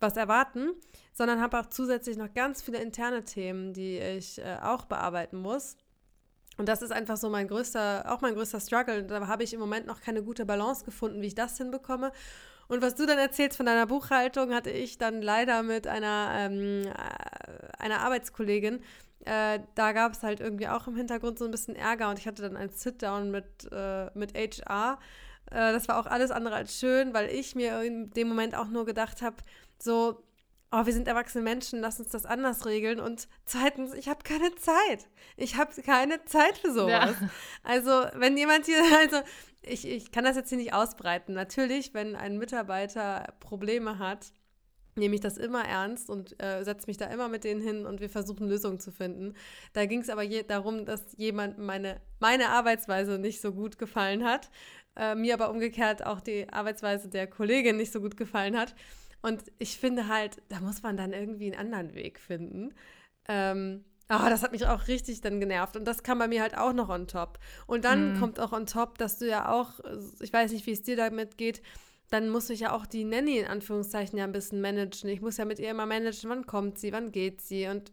[0.00, 0.70] was erwarten,
[1.12, 5.76] sondern habe auch zusätzlich noch ganz viele interne Themen, die ich äh, auch bearbeiten muss.
[6.58, 9.04] Und das ist einfach so mein größter, auch mein größter Struggle.
[9.04, 12.12] Da habe ich im Moment noch keine gute Balance gefunden, wie ich das hinbekomme.
[12.68, 16.84] Und was du dann erzählst von deiner Buchhaltung, hatte ich dann leider mit einer, ähm,
[16.86, 18.80] äh, einer Arbeitskollegin.
[19.24, 22.26] Äh, da gab es halt irgendwie auch im Hintergrund so ein bisschen Ärger und ich
[22.26, 24.98] hatte dann ein Sit-Down mit, äh, mit HR.
[25.50, 28.68] Äh, das war auch alles andere als schön, weil ich mir in dem Moment auch
[28.68, 29.36] nur gedacht habe,
[29.78, 30.22] so,
[30.72, 32.98] oh, wir sind erwachsene Menschen, lass uns das anders regeln.
[32.98, 35.08] Und zweitens, ich habe keine Zeit.
[35.36, 37.14] Ich habe keine Zeit für sowas.
[37.20, 37.30] Ja.
[37.62, 39.18] Also, wenn jemand hier, also
[39.62, 41.34] ich, ich kann das jetzt hier nicht ausbreiten.
[41.34, 44.32] Natürlich, wenn ein Mitarbeiter Probleme hat,
[44.94, 48.00] nehme ich das immer ernst und äh, setze mich da immer mit denen hin und
[48.00, 49.34] wir versuchen Lösungen zu finden.
[49.72, 54.50] Da ging es aber darum, dass jemand meine, meine Arbeitsweise nicht so gut gefallen hat,
[54.96, 58.74] äh, mir aber umgekehrt auch die Arbeitsweise der Kollegin nicht so gut gefallen hat.
[59.22, 62.74] Und ich finde halt, da muss man dann irgendwie einen anderen Weg finden.
[63.28, 65.76] Ähm, oh, das hat mich auch richtig dann genervt.
[65.76, 67.38] Und das kam bei mir halt auch noch on top.
[67.66, 68.20] Und dann mhm.
[68.20, 69.80] kommt auch on top, dass du ja auch,
[70.20, 71.62] ich weiß nicht, wie es dir damit geht,
[72.12, 75.08] dann muss ich ja auch die Nanny in Anführungszeichen ja ein bisschen managen.
[75.08, 77.90] Ich muss ja mit ihr immer managen, wann kommt sie, wann geht sie und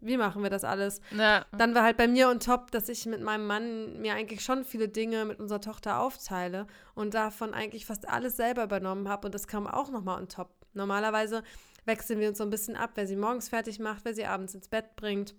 [0.00, 1.02] wie machen wir das alles.
[1.16, 1.44] Ja.
[1.56, 4.64] Dann war halt bei mir on top, dass ich mit meinem Mann mir eigentlich schon
[4.64, 9.34] viele Dinge mit unserer Tochter aufteile und davon eigentlich fast alles selber übernommen habe und
[9.34, 10.50] das kam auch nochmal on top.
[10.78, 11.42] Normalerweise
[11.84, 14.54] wechseln wir uns so ein bisschen ab, wer sie morgens fertig macht, wer sie abends
[14.54, 15.34] ins Bett bringt.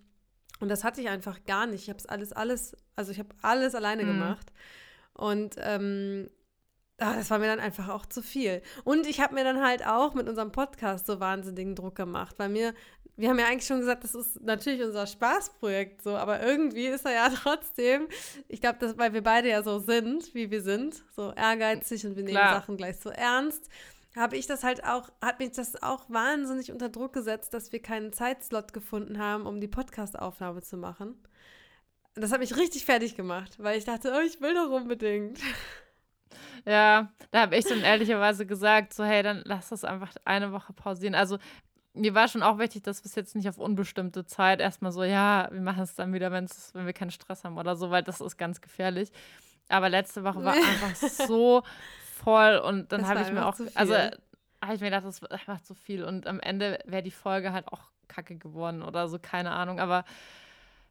[0.60, 1.84] Und das hatte ich einfach gar nicht.
[1.84, 4.08] Ich habe es alles, alles, also ich habe alles alleine mhm.
[4.08, 4.52] gemacht.
[5.14, 6.30] Und ähm,
[6.98, 8.62] ach, das war mir dann einfach auch zu viel.
[8.84, 12.50] Und ich habe mir dann halt auch mit unserem Podcast so wahnsinnigen Druck gemacht, weil
[12.50, 12.74] mir,
[13.16, 17.06] wir haben ja eigentlich schon gesagt, das ist natürlich unser Spaßprojekt so, aber irgendwie ist
[17.06, 18.08] er ja trotzdem,
[18.48, 22.24] ich glaube, weil wir beide ja so sind, wie wir sind, so ehrgeizig und wir
[22.24, 22.60] nehmen Klar.
[22.60, 23.70] Sachen gleich so ernst
[24.16, 27.82] habe ich das halt auch, hat mich das auch wahnsinnig unter Druck gesetzt, dass wir
[27.82, 31.16] keinen Zeitslot gefunden haben, um die Podcast-Aufnahme zu machen.
[32.16, 35.40] Das hat mich richtig fertig gemacht, weil ich dachte, oh, ich will doch unbedingt.
[36.66, 40.74] Ja, da habe ich dann ehrlicherweise gesagt, so hey, dann lass das einfach eine Woche
[40.74, 41.16] pausieren.
[41.16, 41.38] Also
[41.94, 45.04] mir war schon auch wichtig, dass wir es jetzt nicht auf unbestimmte Zeit erstmal so,
[45.04, 48.04] ja, wir machen es dann wieder, wenn's, wenn wir keinen Stress haben oder so, weil
[48.04, 49.12] das ist ganz gefährlich.
[49.70, 51.64] Aber letzte Woche war einfach so
[52.24, 55.74] voll und dann habe ich mir auch, also habe ich mir gedacht, das macht zu
[55.74, 59.80] viel und am Ende wäre die Folge halt auch kacke geworden oder so, keine Ahnung.
[59.80, 60.04] Aber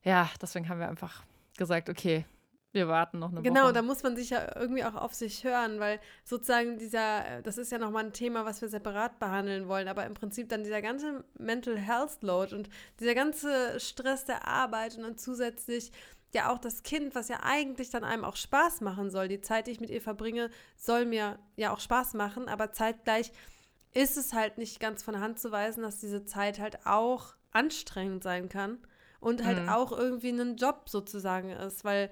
[0.02, 1.22] ja, deswegen haben wir einfach
[1.56, 2.24] gesagt, okay,
[2.72, 3.68] wir warten noch eine genau, Woche.
[3.68, 7.58] Genau, da muss man sich ja irgendwie auch auf sich hören, weil sozusagen dieser, das
[7.58, 10.82] ist ja nochmal ein Thema, was wir separat behandeln wollen, aber im Prinzip dann dieser
[10.82, 12.68] ganze Mental Health Load und
[13.00, 15.92] dieser ganze Stress der Arbeit und dann zusätzlich
[16.34, 19.28] ja auch das Kind, was ja eigentlich dann einem auch Spaß machen soll.
[19.28, 23.32] Die Zeit, die ich mit ihr verbringe, soll mir ja auch Spaß machen, aber zeitgleich
[23.94, 27.34] ist es halt nicht ganz von der Hand zu weisen, dass diese Zeit halt auch
[27.52, 28.78] anstrengend sein kann
[29.20, 29.68] und halt mhm.
[29.68, 32.10] auch irgendwie ein Job sozusagen ist, weil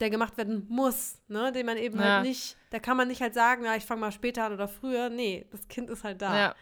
[0.00, 2.14] der gemacht werden muss, ne, den man eben halt ja.
[2.16, 4.68] halt nicht, da kann man nicht halt sagen, ja, ich fange mal später an oder
[4.68, 5.08] früher.
[5.08, 6.36] Nee, das Kind ist halt da.
[6.36, 6.54] Ja.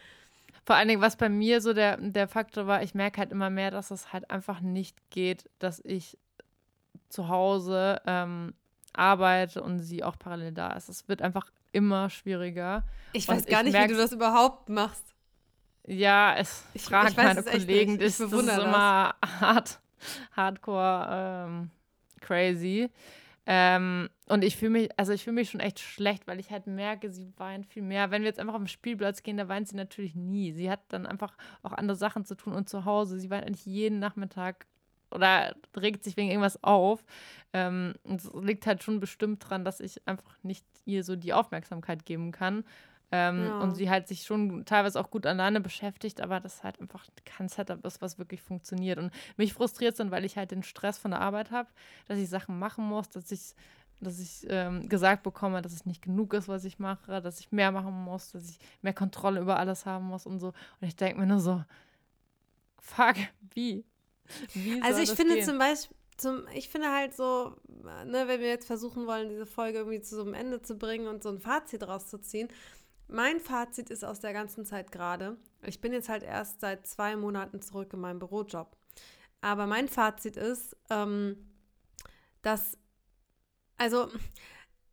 [0.64, 3.50] Vor allen Dingen, was bei mir so der, der Faktor war, ich merke halt immer
[3.50, 6.18] mehr, dass es halt einfach nicht geht, dass ich
[7.08, 8.54] zu Hause ähm,
[8.92, 10.88] arbeite und sie auch parallel da ist.
[10.88, 12.84] Es wird einfach immer schwieriger.
[13.12, 15.14] Ich weiß gar ich nicht, wie du das überhaupt machst.
[15.86, 19.80] Ja, es ich, fragt meine Kollegen, das, das ist immer hart,
[20.34, 21.70] hardcore ähm,
[22.20, 22.90] crazy.
[23.46, 26.66] Ähm, und ich fühle mich, also ich fühle mich schon echt schlecht, weil ich halt
[26.66, 28.10] merke, sie weint viel mehr.
[28.10, 30.52] Wenn wir jetzt einfach auf den Spielplatz gehen, da weint sie natürlich nie.
[30.52, 33.18] Sie hat dann einfach auch andere Sachen zu tun und zu Hause.
[33.18, 34.66] Sie weint eigentlich jeden Nachmittag
[35.14, 37.04] oder regt sich wegen irgendwas auf.
[37.52, 42.04] Ähm, es liegt halt schon bestimmt dran, dass ich einfach nicht ihr so die Aufmerksamkeit
[42.04, 42.64] geben kann.
[43.12, 43.60] Ähm, ja.
[43.60, 47.48] Und sie halt sich schon teilweise auch gut alleine beschäftigt, aber das halt einfach kein
[47.48, 48.98] Setup ist, was wirklich funktioniert.
[48.98, 51.68] Und mich frustriert es dann, weil ich halt den Stress von der Arbeit habe,
[52.06, 53.54] dass ich Sachen machen muss, dass ich
[54.00, 57.52] dass ich ähm, gesagt bekomme, dass es nicht genug ist, was ich mache, dass ich
[57.52, 60.48] mehr machen muss, dass ich mehr Kontrolle über alles haben muss und so.
[60.48, 61.64] Und ich denke mir nur so,
[62.80, 63.16] fuck,
[63.54, 63.84] wie?
[64.82, 65.44] Also ich finde gehen?
[65.44, 69.78] zum Beispiel, zum, ich finde halt so, ne, wenn wir jetzt versuchen wollen, diese Folge
[69.78, 72.48] irgendwie zu so einem Ende zu bringen und so ein Fazit rauszuziehen,
[73.08, 77.16] mein Fazit ist aus der ganzen Zeit gerade, ich bin jetzt halt erst seit zwei
[77.16, 78.76] Monaten zurück in meinem Bürojob.
[79.40, 81.36] Aber mein Fazit ist, ähm,
[82.42, 82.78] dass,
[83.76, 84.08] also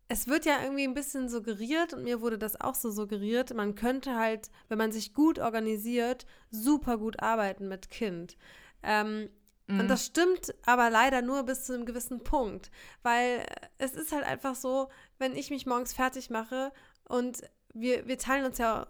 [0.07, 3.75] es wird ja irgendwie ein bisschen suggeriert und mir wurde das auch so suggeriert, man
[3.75, 8.37] könnte halt, wenn man sich gut organisiert, super gut arbeiten mit Kind.
[8.83, 9.29] Ähm,
[9.67, 9.79] mhm.
[9.79, 12.71] Und das stimmt aber leider nur bis zu einem gewissen Punkt,
[13.03, 13.45] weil
[13.77, 16.71] es ist halt einfach so, wenn ich mich morgens fertig mache
[17.07, 17.41] und
[17.73, 18.87] wir, wir teilen uns ja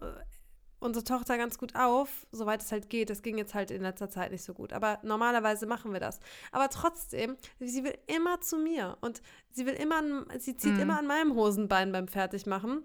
[0.81, 3.09] unsere Tochter ganz gut auf, soweit es halt geht.
[3.09, 4.73] Das ging jetzt halt in letzter Zeit nicht so gut.
[4.73, 6.19] Aber normalerweise machen wir das.
[6.51, 9.21] Aber trotzdem, sie will immer zu mir und
[9.51, 10.01] sie will immer,
[10.39, 10.81] sie zieht mhm.
[10.81, 12.83] immer an meinem Hosenbein beim Fertigmachen.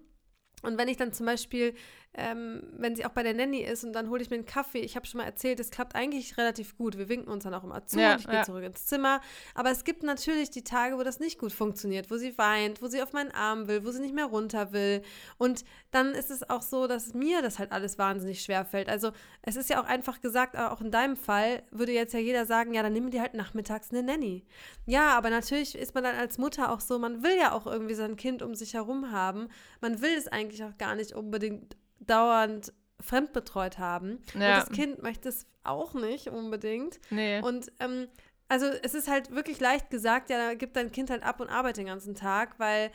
[0.62, 1.74] Und wenn ich dann zum Beispiel
[2.16, 4.78] ähm, wenn sie auch bei der Nanny ist und dann hole ich mir einen Kaffee.
[4.78, 6.96] Ich habe schon mal erzählt, es klappt eigentlich relativ gut.
[6.96, 8.42] Wir winken uns dann auch immer zu ja, und ich gehe ja.
[8.42, 9.20] zurück ins Zimmer.
[9.54, 12.86] Aber es gibt natürlich die Tage, wo das nicht gut funktioniert, wo sie weint, wo
[12.86, 15.02] sie auf meinen Arm will, wo sie nicht mehr runter will.
[15.36, 18.88] Und dann ist es auch so, dass mir das halt alles wahnsinnig schwer fällt.
[18.88, 19.12] Also
[19.42, 22.72] es ist ja auch einfach gesagt, auch in deinem Fall würde jetzt ja jeder sagen,
[22.72, 24.46] ja, dann nimm dir halt nachmittags eine Nanny.
[24.86, 27.94] Ja, aber natürlich ist man dann als Mutter auch so, man will ja auch irgendwie
[27.94, 29.48] sein Kind um sich herum haben.
[29.80, 34.18] Man will es eigentlich auch gar nicht unbedingt dauernd fremdbetreut haben.
[34.34, 34.60] Ja.
[34.60, 36.98] Und das Kind möchte es auch nicht unbedingt.
[37.10, 37.40] Nee.
[37.40, 38.08] Und ähm,
[38.48, 41.48] also es ist halt wirklich leicht gesagt, ja, da gibt dein Kind halt ab und
[41.48, 42.90] arbeitet den ganzen Tag, weil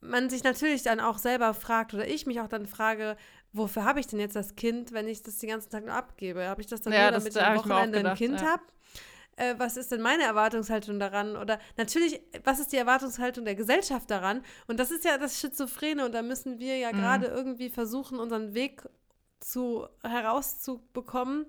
[0.00, 3.16] man sich natürlich dann auch selber fragt oder ich mich auch dann frage,
[3.52, 6.46] wofür habe ich denn jetzt das Kind, wenn ich das den ganzen Tag nur abgebe?
[6.46, 8.52] Habe ich das dann ja, nur, damit das, ich am Wochenende ein Kind ja.
[8.52, 8.62] habe?
[9.36, 11.36] Äh, was ist denn meine Erwartungshaltung daran?
[11.36, 14.44] Oder natürlich, was ist die Erwartungshaltung der Gesellschaft daran?
[14.66, 16.96] Und das ist ja das Schizophrene und da müssen wir ja mhm.
[16.96, 18.82] gerade irgendwie versuchen, unseren Weg
[19.40, 21.46] zu herauszubekommen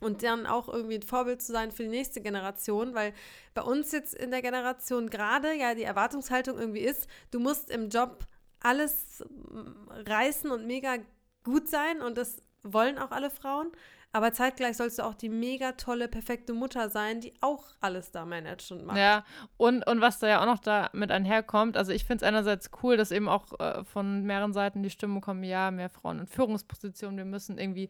[0.00, 3.12] und dann auch irgendwie ein Vorbild zu sein für die nächste Generation, weil
[3.54, 7.88] bei uns jetzt in der Generation gerade ja die Erwartungshaltung irgendwie ist, du musst im
[7.88, 8.26] Job
[8.60, 10.96] alles mm, reißen und mega
[11.44, 13.70] gut sein und das wollen auch alle Frauen.
[14.14, 18.24] Aber zeitgleich sollst du auch die mega tolle, perfekte Mutter sein, die auch alles da
[18.24, 18.96] managt und macht.
[18.96, 19.24] Ja,
[19.56, 22.70] und, und was da ja auch noch da mit einherkommt, also ich finde es einerseits
[22.84, 26.26] cool, dass eben auch äh, von mehreren Seiten die Stimmen kommen, ja, mehr Frauen in
[26.28, 27.88] Führungspositionen, wir müssen irgendwie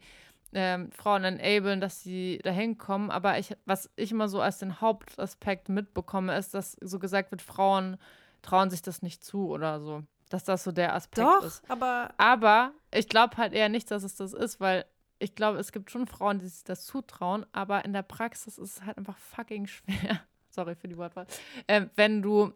[0.51, 3.11] ähm, Frauen enablen, dass sie dahin kommen.
[3.11, 7.43] Aber ich, was ich immer so als den Hauptaspekt mitbekomme, ist, dass so gesagt wird,
[7.43, 7.97] Frauen
[8.41, 10.01] trauen sich das nicht zu oder so.
[10.29, 11.61] Dass das so der Aspekt Doch, ist.
[11.69, 12.09] aber.
[12.17, 14.85] Aber ich glaube halt eher nicht, dass es das ist, weil
[15.19, 18.77] ich glaube, es gibt schon Frauen, die sich das zutrauen, aber in der Praxis ist
[18.77, 20.21] es halt einfach fucking schwer.
[20.49, 21.27] Sorry für die Wortwahl.
[21.67, 22.53] Äh, wenn du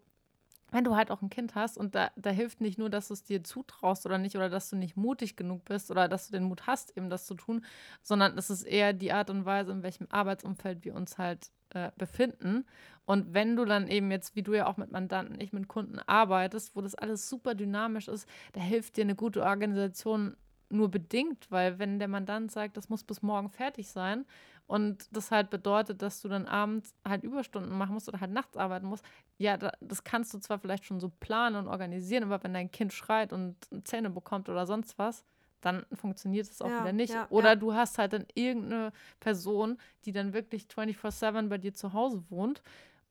[0.71, 3.13] wenn du halt auch ein Kind hast und da, da hilft nicht nur, dass du
[3.13, 6.31] es dir zutraust oder nicht oder dass du nicht mutig genug bist oder dass du
[6.31, 7.65] den Mut hast, eben das zu tun,
[8.01, 11.91] sondern es ist eher die Art und Weise, in welchem Arbeitsumfeld wir uns halt äh,
[11.97, 12.65] befinden.
[13.05, 15.99] Und wenn du dann eben jetzt, wie du ja auch mit Mandanten, nicht mit Kunden
[15.99, 20.35] arbeitest, wo das alles super dynamisch ist, da hilft dir eine gute Organisation
[20.69, 24.25] nur bedingt, weil wenn der Mandant sagt, das muss bis morgen fertig sein
[24.67, 28.55] und das halt bedeutet, dass du dann abends halt Überstunden machen musst oder halt nachts
[28.55, 29.03] arbeiten musst,
[29.37, 32.93] ja, das kannst du zwar vielleicht schon so planen und organisieren, aber wenn dein Kind
[32.93, 35.25] schreit und Zähne bekommt oder sonst was,
[35.61, 37.13] dann funktioniert es auch ja, wieder nicht.
[37.13, 37.55] Ja, oder ja.
[37.55, 42.61] du hast halt dann irgendeine Person, die dann wirklich 24-7 bei dir zu Hause wohnt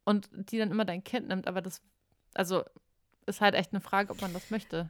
[0.05, 1.83] und die dann immer dein Kind nimmt, aber das,
[2.35, 2.65] also
[3.27, 4.89] ist halt echt eine Frage, ob man das möchte.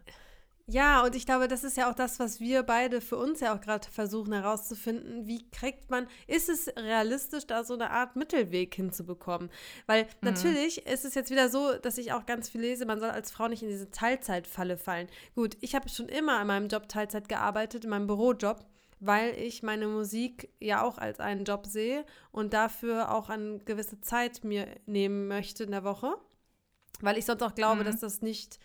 [0.71, 3.57] Ja, und ich glaube, das ist ja auch das, was wir beide für uns ja
[3.57, 5.27] auch gerade versuchen herauszufinden.
[5.27, 9.49] Wie kriegt man, ist es realistisch, da so eine Art Mittelweg hinzubekommen?
[9.87, 10.09] Weil mhm.
[10.21, 13.31] natürlich ist es jetzt wieder so, dass ich auch ganz viel lese, man soll als
[13.31, 15.09] Frau nicht in diese Teilzeitfalle fallen.
[15.35, 18.67] Gut, ich habe schon immer an meinem Job Teilzeit gearbeitet, in meinem Bürojob
[19.01, 24.01] weil ich meine Musik ja auch als einen Job sehe und dafür auch eine gewisse
[24.01, 26.17] Zeit mir nehmen möchte in der Woche,
[27.01, 27.85] weil ich sonst auch glaube, mhm.
[27.85, 28.59] dass das nicht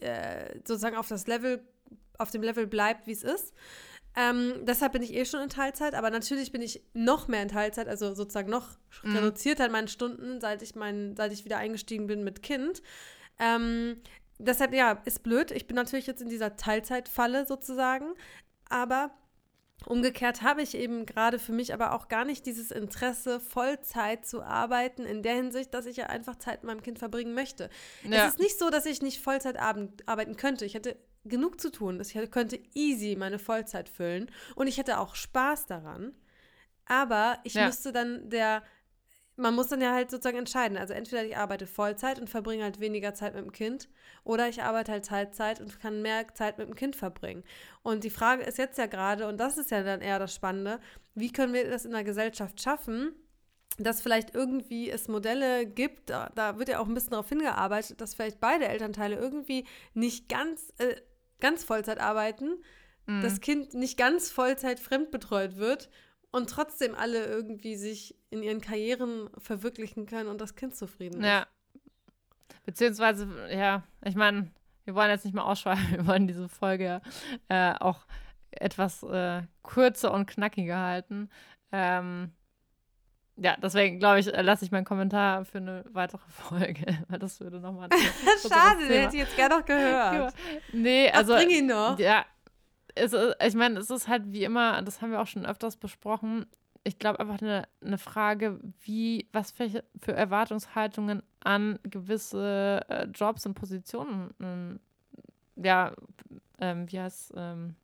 [0.00, 1.62] äh, sozusagen auf das Level,
[2.18, 3.54] auf dem Level bleibt, wie es ist.
[4.16, 7.48] Ähm, deshalb bin ich eh schon in Teilzeit, aber natürlich bin ich noch mehr in
[7.48, 8.70] Teilzeit, also sozusagen noch
[9.02, 9.16] mhm.
[9.16, 12.82] reduziert an meinen Stunden, seit ich mein, seit ich wieder eingestiegen bin mit Kind.
[13.38, 14.02] Ähm,
[14.38, 15.50] deshalb, ja, ist blöd.
[15.52, 18.14] Ich bin natürlich jetzt in dieser Teilzeitfalle sozusagen,
[18.68, 19.12] aber
[19.86, 24.42] Umgekehrt habe ich eben gerade für mich aber auch gar nicht dieses Interesse, Vollzeit zu
[24.42, 27.70] arbeiten, in der Hinsicht, dass ich ja einfach Zeit mit meinem Kind verbringen möchte.
[28.02, 28.26] Ja.
[28.26, 30.64] Es ist nicht so, dass ich nicht Vollzeit arbeiten könnte.
[30.64, 32.00] Ich hätte genug zu tun.
[32.00, 36.12] Ich könnte easy meine Vollzeit füllen und ich hätte auch Spaß daran.
[36.86, 37.66] Aber ich ja.
[37.66, 38.62] müsste dann der
[39.38, 40.76] man muss dann ja halt sozusagen entscheiden.
[40.76, 43.88] Also entweder ich arbeite Vollzeit und verbringe halt weniger Zeit mit dem Kind
[44.24, 47.44] oder ich arbeite halt Teilzeit und kann mehr Zeit mit dem Kind verbringen.
[47.82, 50.80] Und die Frage ist jetzt ja gerade, und das ist ja dann eher das Spannende,
[51.14, 53.12] wie können wir das in der Gesellschaft schaffen,
[53.78, 58.00] dass vielleicht irgendwie es Modelle gibt, da, da wird ja auch ein bisschen darauf hingearbeitet,
[58.00, 59.64] dass vielleicht beide Elternteile irgendwie
[59.94, 60.96] nicht ganz äh,
[61.40, 62.58] ganz Vollzeit arbeiten,
[63.06, 63.22] mhm.
[63.22, 65.88] das Kind nicht ganz Vollzeit fremdbetreut wird
[66.30, 71.26] und trotzdem alle irgendwie sich in ihren Karrieren verwirklichen können und das Kind zufrieden ist.
[71.26, 71.46] Ja.
[72.64, 74.50] Beziehungsweise, ja, ich meine,
[74.84, 77.00] wir wollen jetzt nicht mal ausschweifen, wir wollen diese Folge
[77.48, 78.06] äh, auch
[78.50, 81.30] etwas äh, kürzer und knackiger halten.
[81.72, 82.32] Ähm,
[83.36, 87.40] ja, deswegen glaube ich, äh, lasse ich meinen Kommentar für eine weitere Folge, weil das
[87.40, 87.88] würde nochmal.
[88.42, 90.34] Schade, den hätte ich jetzt gerne noch gehört.
[90.72, 91.34] nee, also.
[91.34, 91.98] Ach, bring ihn noch.
[91.98, 92.24] Ja,
[92.98, 93.14] es,
[93.46, 96.46] ich meine, es ist halt wie immer, das haben wir auch schon öfters besprochen.
[96.84, 103.46] Ich glaube einfach eine, eine Frage, wie, was für, für Erwartungshaltungen an gewisse äh, Jobs
[103.46, 104.80] und Positionen, ähm,
[105.56, 105.92] ja,
[106.60, 107.74] ähm, wie heißt ähm,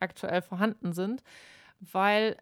[0.00, 1.22] aktuell vorhanden sind,
[1.80, 2.36] weil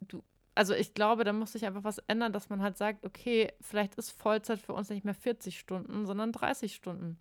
[0.00, 0.22] du,
[0.54, 3.94] also ich glaube, da muss sich einfach was ändern, dass man halt sagt, okay, vielleicht
[3.96, 7.18] ist Vollzeit für uns nicht mehr 40 Stunden, sondern 30 Stunden.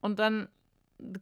[0.00, 0.48] Und dann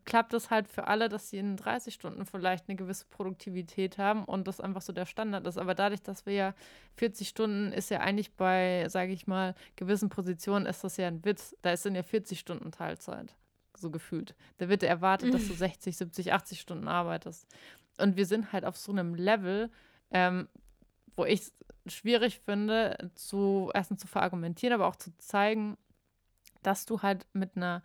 [0.05, 4.25] klappt es halt für alle, dass sie in 30 Stunden vielleicht eine gewisse Produktivität haben
[4.25, 5.59] und das einfach so der Standard ist.
[5.59, 6.55] Aber dadurch, dass wir ja
[6.97, 11.25] 40 Stunden ist ja eigentlich bei, sage ich mal, gewissen Positionen ist das ja ein
[11.25, 11.55] Witz.
[11.63, 13.37] Da ist dann ja 40 Stunden Teilzeit,
[13.77, 14.35] so gefühlt.
[14.59, 17.47] Da wird erwartet, dass du 60, 70, 80 Stunden arbeitest.
[17.99, 19.71] Und wir sind halt auf so einem Level,
[20.11, 20.49] ähm,
[21.17, 21.53] wo ich es
[21.87, 25.77] schwierig finde, zu erstens zu verargumentieren, aber auch zu zeigen,
[26.63, 27.83] dass du halt mit einer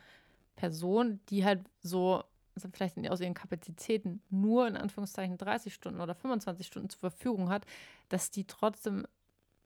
[0.55, 2.23] Person, die halt so
[2.55, 7.49] also vielleicht aus ihren Kapazitäten nur in Anführungszeichen 30 Stunden oder 25 Stunden zur Verfügung
[7.49, 7.65] hat,
[8.09, 9.07] dass die trotzdem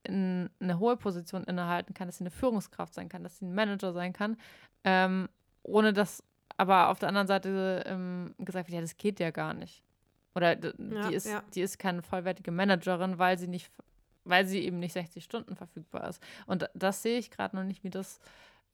[0.04, 3.56] in eine hohe Position innehalten kann, dass sie eine Führungskraft sein kann, dass sie ein
[3.56, 4.38] Manager sein kann,
[4.84, 5.30] ähm,
[5.64, 6.24] ohne dass
[6.58, 9.84] aber auf der anderen Seite ähm, gesagt wird, ja, das geht ja gar nicht.
[10.36, 11.44] Oder die, ja, ist, ja.
[11.54, 13.72] die ist keine vollwertige Managerin, weil sie nicht,
[14.24, 16.22] weil sie eben nicht 60 Stunden verfügbar ist.
[16.46, 18.20] Und das sehe ich gerade noch nicht, wie das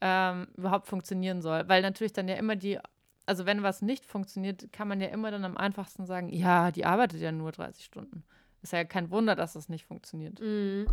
[0.02, 1.68] ähm, überhaupt funktionieren soll.
[1.70, 2.80] Weil natürlich dann ja immer die,
[3.26, 6.86] also wenn was nicht funktioniert, kann man ja immer dann am einfachsten sagen, ja, die
[6.86, 8.24] arbeitet ja nur 30 Stunden.
[8.62, 10.39] Ist ja kein Wunder, dass das nicht funktioniert.
[10.39, 10.88] Mhm.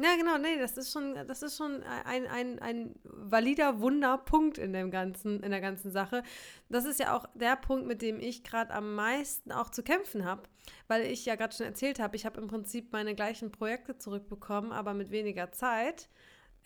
[0.00, 4.72] Ja, genau, nee, das ist schon, das ist schon ein, ein, ein valider Wunderpunkt in
[4.72, 6.22] dem ganzen, in der ganzen Sache.
[6.68, 10.24] Das ist ja auch der Punkt, mit dem ich gerade am meisten auch zu kämpfen
[10.24, 10.42] habe,
[10.86, 14.70] weil ich ja gerade schon erzählt habe, ich habe im Prinzip meine gleichen Projekte zurückbekommen,
[14.70, 16.08] aber mit weniger Zeit.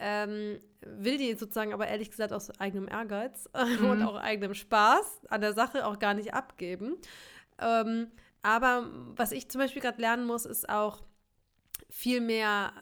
[0.04, 3.48] Ähm, will die sozusagen aber ehrlich gesagt aus eigenem Ehrgeiz
[3.80, 3.90] mhm.
[3.90, 6.96] und auch eigenem Spaß an der Sache auch gar nicht abgeben.
[7.60, 8.10] Ähm,
[8.42, 11.02] aber was ich zum Beispiel gerade lernen muss, ist auch
[11.88, 12.72] viel mehr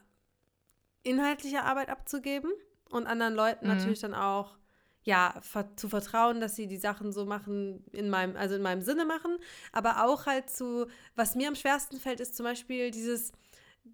[1.03, 2.51] inhaltliche Arbeit abzugeben
[2.89, 3.75] und anderen Leuten mhm.
[3.75, 4.57] natürlich dann auch
[5.03, 8.83] ja, ver zu vertrauen, dass sie die Sachen so machen, in meinem, also in meinem
[8.83, 9.39] Sinne machen,
[9.73, 13.33] aber auch halt zu, was mir am schwersten fällt, ist zum Beispiel dieses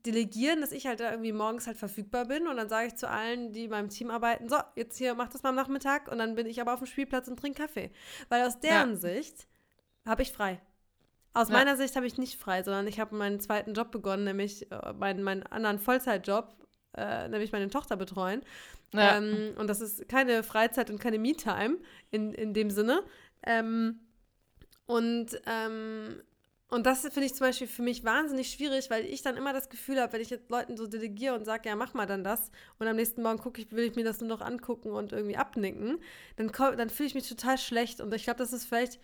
[0.05, 3.09] Delegieren, dass ich halt da irgendwie morgens halt verfügbar bin und dann sage ich zu
[3.09, 6.19] allen, die in meinem Team arbeiten, so, jetzt hier, mach das mal am Nachmittag und
[6.19, 7.91] dann bin ich aber auf dem Spielplatz und trinke Kaffee.
[8.29, 8.97] Weil aus deren ja.
[8.97, 9.49] Sicht
[10.05, 10.61] habe ich frei.
[11.35, 11.55] Aus ja.
[11.55, 14.93] meiner Sicht habe ich nicht frei, sondern ich habe meinen zweiten Job begonnen, nämlich äh,
[14.93, 16.57] meinen, meinen anderen Vollzeitjob
[16.97, 18.43] äh, nämlich meine Tochter betreuen.
[18.93, 19.19] Ja.
[19.19, 21.79] Ähm, und das ist keine Freizeit und keine Me-Time
[22.11, 23.03] in, in dem Sinne.
[23.45, 24.01] Ähm,
[24.87, 26.23] und, ähm,
[26.69, 29.69] und das finde ich zum Beispiel für mich wahnsinnig schwierig, weil ich dann immer das
[29.69, 32.51] Gefühl habe, wenn ich jetzt Leuten so delegiere und sage, ja, mach mal dann das,
[32.79, 35.37] und am nächsten Morgen gucke ich, will ich mir das nur noch angucken und irgendwie
[35.37, 35.99] abnicken,
[36.37, 38.01] dann, dann fühle ich mich total schlecht.
[38.01, 38.99] Und ich glaube, das ist vielleicht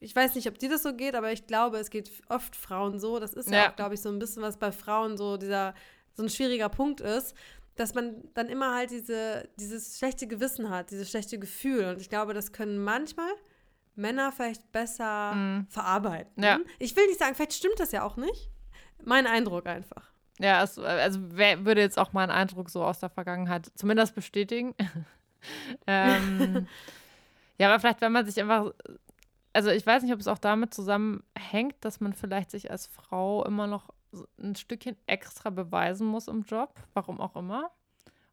[0.00, 2.98] ich weiß nicht, ob dir das so geht, aber ich glaube, es geht oft Frauen
[2.98, 3.20] so.
[3.20, 5.74] Das ist ja, ja auch, glaube ich, so ein bisschen was bei Frauen so, dieser
[6.14, 7.34] so ein schwieriger Punkt ist,
[7.76, 11.84] dass man dann immer halt diese, dieses schlechte Gewissen hat, dieses schlechte Gefühl.
[11.84, 13.30] Und ich glaube, das können manchmal
[14.00, 15.66] Männer vielleicht besser mm.
[15.68, 16.42] verarbeiten.
[16.42, 16.58] Ja.
[16.78, 18.50] Ich will nicht sagen, vielleicht stimmt das ja auch nicht.
[19.04, 20.10] Mein Eindruck einfach.
[20.38, 24.74] Ja, es, also wer würde jetzt auch meinen Eindruck so aus der Vergangenheit zumindest bestätigen.
[25.86, 26.66] ähm,
[27.58, 28.72] ja, aber vielleicht, wenn man sich einfach,
[29.52, 33.44] also ich weiß nicht, ob es auch damit zusammenhängt, dass man vielleicht sich als Frau
[33.44, 33.90] immer noch
[34.38, 37.70] ein Stückchen extra beweisen muss im Job, warum auch immer.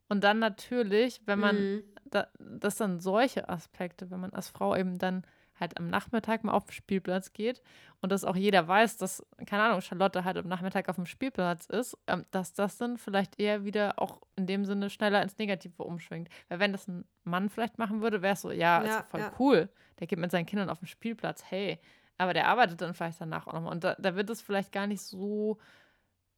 [0.10, 1.84] Und dann natürlich, wenn man, mhm.
[2.06, 5.24] da, das dann solche Aspekte, wenn man als Frau eben dann
[5.60, 7.62] halt am Nachmittag mal auf den Spielplatz geht
[8.02, 11.66] und dass auch jeder weiß, dass, keine Ahnung, Charlotte halt am Nachmittag auf dem Spielplatz
[11.66, 15.84] ist, ähm, dass das dann vielleicht eher wieder auch in dem Sinne schneller ins Negative
[15.84, 16.30] umschwingt.
[16.50, 19.22] Weil wenn das ein Mann vielleicht machen würde, wäre es so, ja, ja ist voll
[19.22, 19.32] ja.
[19.40, 19.70] cool.
[20.00, 21.80] Der geht mit seinen Kindern auf den Spielplatz, hey,
[22.18, 23.72] aber der arbeitet dann vielleicht danach auch nochmal.
[23.72, 25.58] Und da, da wird es vielleicht gar nicht so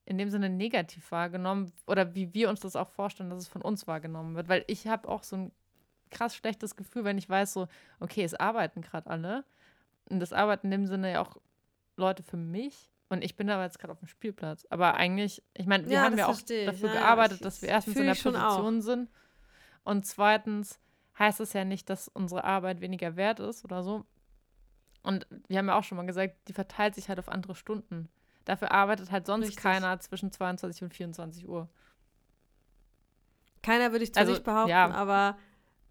[0.06, 3.62] in dem Sinne negativ wahrgenommen oder wie wir uns das auch vorstellen, dass es von
[3.62, 4.50] uns wahrgenommen wird.
[4.50, 5.52] Weil ich habe auch so ein
[6.12, 7.68] krass schlechtes Gefühl, wenn ich weiß, so,
[8.00, 9.46] okay, es arbeiten gerade alle.
[10.10, 11.38] Und das arbeiten in dem Sinne ja auch
[11.96, 12.90] Leute für mich.
[13.10, 14.66] Und ich bin aber jetzt gerade auf dem Spielplatz.
[14.70, 17.96] Aber eigentlich, ich meine, wir ja, haben ja auch dafür ja, gearbeitet, dass wir erstens
[17.96, 19.10] in der Position sind.
[19.84, 20.80] Und zweitens
[21.18, 24.06] heißt es ja nicht, dass unsere Arbeit weniger wert ist oder so.
[25.02, 28.10] Und wir haben ja auch schon mal gesagt, die verteilt sich halt auf andere Stunden.
[28.46, 29.64] Dafür arbeitet halt sonst Richtig.
[29.64, 31.70] keiner zwischen 22 und 24 Uhr.
[33.62, 34.90] Keiner würde ich zwar also, nicht behaupten, ja.
[34.92, 35.38] aber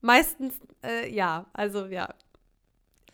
[0.01, 1.47] meistens äh, ja.
[1.53, 2.15] Also ja.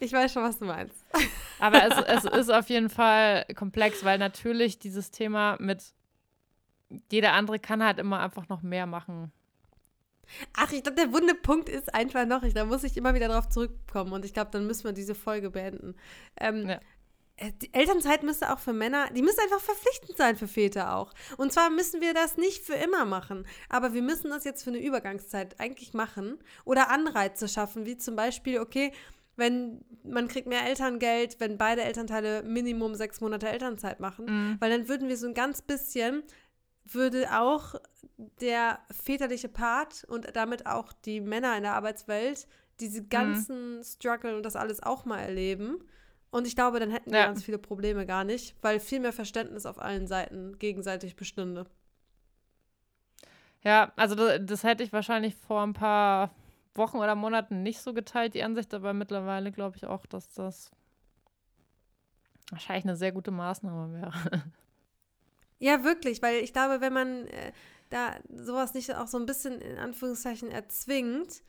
[0.00, 0.96] Ich weiß schon, was du meinst.
[1.60, 5.94] Aber es, es ist auf jeden Fall komplex, weil natürlich dieses Thema mit
[7.10, 9.32] jeder andere kann halt immer einfach noch mehr machen.
[10.56, 13.28] Ach, ich glaube, der wunde Punkt ist einfach noch, ich, da muss ich immer wieder
[13.28, 15.94] drauf zurückkommen und ich glaube, dann müssen wir diese Folge beenden.
[16.38, 16.80] Ähm, ja.
[17.36, 21.12] Äh, die Elternzeit müsste auch für Männer, die müsste einfach verpflichtend sein für Väter auch.
[21.36, 24.70] Und zwar müssen wir das nicht für immer machen, aber wir müssen das jetzt für
[24.70, 28.92] eine Übergangszeit eigentlich machen oder Anreize schaffen, wie zum Beispiel, okay,
[29.36, 34.56] wenn man kriegt mehr Elterngeld, wenn beide Elternteile Minimum sechs Monate Elternzeit machen, mhm.
[34.60, 36.22] weil dann würden wir so ein ganz bisschen,
[36.84, 37.74] würde auch
[38.40, 42.46] der väterliche Part und damit auch die Männer in der Arbeitswelt
[42.78, 43.08] diese mhm.
[43.08, 43.82] ganzen mhm.
[43.82, 45.84] Struggle und das alles auch mal erleben.
[46.34, 47.26] Und ich glaube, dann hätten wir ja.
[47.26, 51.64] ganz viele Probleme gar nicht, weil viel mehr Verständnis auf allen Seiten gegenseitig bestünde.
[53.62, 56.34] Ja, also das, das hätte ich wahrscheinlich vor ein paar
[56.74, 60.72] Wochen oder Monaten nicht so geteilt, die Ansicht, aber mittlerweile glaube ich auch, dass das
[62.50, 64.12] wahrscheinlich eine sehr gute Maßnahme wäre.
[65.60, 67.52] Ja, wirklich, weil ich glaube, wenn man äh,
[67.90, 71.44] da sowas nicht auch so ein bisschen in Anführungszeichen erzwingt,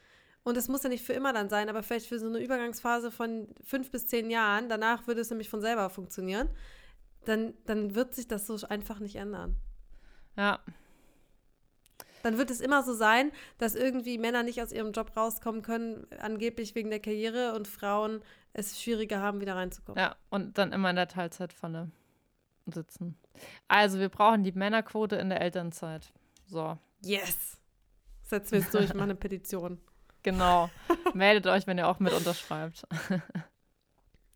[0.46, 3.12] und es muss ja nicht für immer dann sein, aber vielleicht für so eine Übergangsphase
[3.12, 6.50] von fünf bis zehn Jahren, danach würde es nämlich von selber funktionieren,
[7.26, 9.58] dann, dann wird sich das so einfach nicht ändern.
[10.38, 10.62] Ja,
[12.26, 16.08] dann wird es immer so sein, dass irgendwie Männer nicht aus ihrem Job rauskommen können,
[16.20, 20.02] angeblich wegen der Karriere und Frauen es schwieriger haben, wieder reinzukommen.
[20.02, 21.92] Ja, und dann immer in der Teilzeitpfanne
[22.66, 23.16] sitzen.
[23.68, 26.12] Also, wir brauchen die Männerquote in der Elternzeit.
[26.48, 26.80] So.
[27.04, 27.62] Yes!
[28.24, 29.80] Setzen wir es durch, mal eine Petition.
[30.26, 30.72] Genau.
[31.14, 32.88] Meldet euch, wenn ihr auch mit unterschreibt.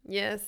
[0.04, 0.46] yes.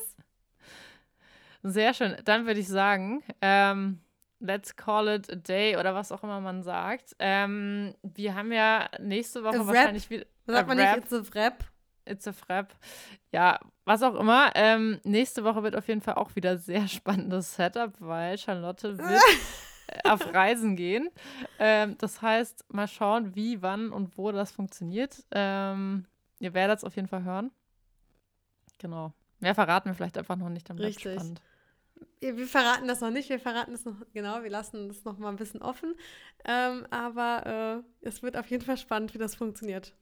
[1.63, 2.15] Sehr schön.
[2.25, 3.99] Dann würde ich sagen, ähm,
[4.41, 7.15] Let's call it a day oder was auch immer man sagt.
[7.19, 10.25] Ähm, wir haben ja nächste Woche wahrscheinlich wieder.
[10.47, 11.63] Sagt man nicht, it's a rap?
[12.05, 12.73] It's a rap.
[13.31, 14.51] Ja, was auch immer.
[14.55, 19.21] Ähm, nächste Woche wird auf jeden Fall auch wieder sehr spannendes Setup, weil Charlotte wird
[20.03, 21.09] auf Reisen gehen.
[21.59, 25.23] Ähm, das heißt, mal schauen, wie, wann und wo das funktioniert.
[25.31, 26.05] Ähm,
[26.39, 27.51] ihr werdet es auf jeden Fall hören.
[28.77, 29.13] Genau.
[29.39, 31.13] Mehr verraten wir vielleicht einfach noch nicht, dann bleibt Richtig.
[31.13, 31.41] spannend
[32.19, 35.29] wir verraten das noch nicht, wir verraten das noch, genau, wir lassen das noch mal
[35.29, 35.95] ein bisschen offen.
[36.45, 39.93] Ähm, aber äh, es wird auf jeden Fall spannend, wie das funktioniert.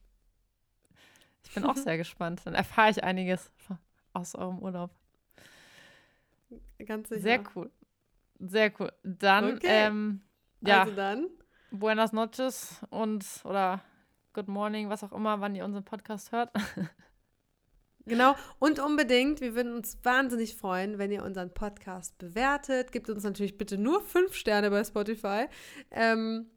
[1.44, 2.42] Ich bin auch sehr gespannt.
[2.44, 3.50] Dann erfahre ich einiges
[4.12, 4.90] aus eurem Urlaub.
[6.84, 7.22] Ganz sicher.
[7.22, 7.70] Sehr cool.
[8.40, 8.92] Sehr cool.
[9.02, 9.66] Dann, okay.
[9.68, 10.22] ähm,
[10.62, 10.82] ja.
[10.82, 11.28] Also dann.
[11.70, 13.80] Buenas noches und oder
[14.32, 16.50] Good Morning, was auch immer, wann ihr unseren Podcast hört.
[18.06, 22.90] Genau, und unbedingt, wir würden uns wahnsinnig freuen, wenn ihr unseren Podcast bewertet.
[22.90, 25.46] Gebt uns natürlich bitte nur fünf Sterne bei Spotify.
[25.90, 26.50] Ähm,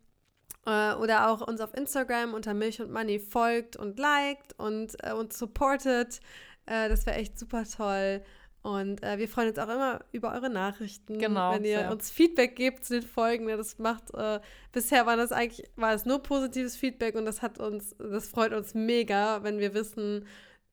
[0.65, 5.11] äh, oder auch uns auf Instagram unter Milch und Money folgt und liked und äh,
[5.13, 6.21] uns supportet.
[6.65, 8.23] Äh, das wäre echt super toll.
[8.64, 11.91] Und äh, wir freuen uns auch immer über eure Nachrichten, genau, wenn ihr sehr.
[11.91, 13.49] uns Feedback gebt zu den Folgen.
[13.49, 14.39] Ja, das macht äh,
[14.72, 18.53] bisher war das eigentlich war es nur positives Feedback und das hat uns, das freut
[18.53, 20.26] uns mega, wenn wir wissen,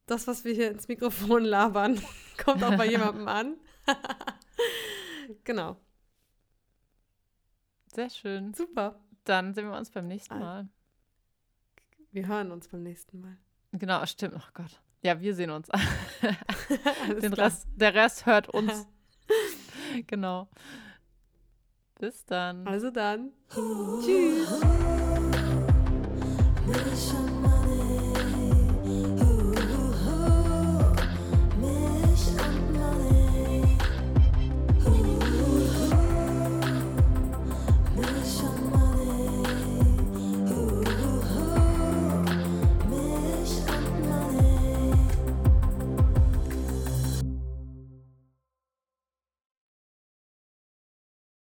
[0.07, 2.01] das, was wir hier ins Mikrofon labern,
[2.45, 3.57] kommt auch bei jemandem an.
[5.45, 5.77] genau.
[7.93, 8.55] Sehr schön.
[8.55, 9.01] Super.
[9.25, 10.69] Dann sehen wir uns beim nächsten Mal.
[12.13, 13.37] Wir hören uns beim nächsten Mal.
[13.73, 14.35] Genau, stimmt.
[14.37, 14.81] Oh Gott.
[15.03, 15.69] Ja, wir sehen uns.
[17.23, 18.87] Den Rest, der Rest hört uns.
[20.07, 20.49] genau.
[21.99, 22.67] Bis dann.
[22.67, 23.33] Also dann.
[24.05, 24.61] Tschüss.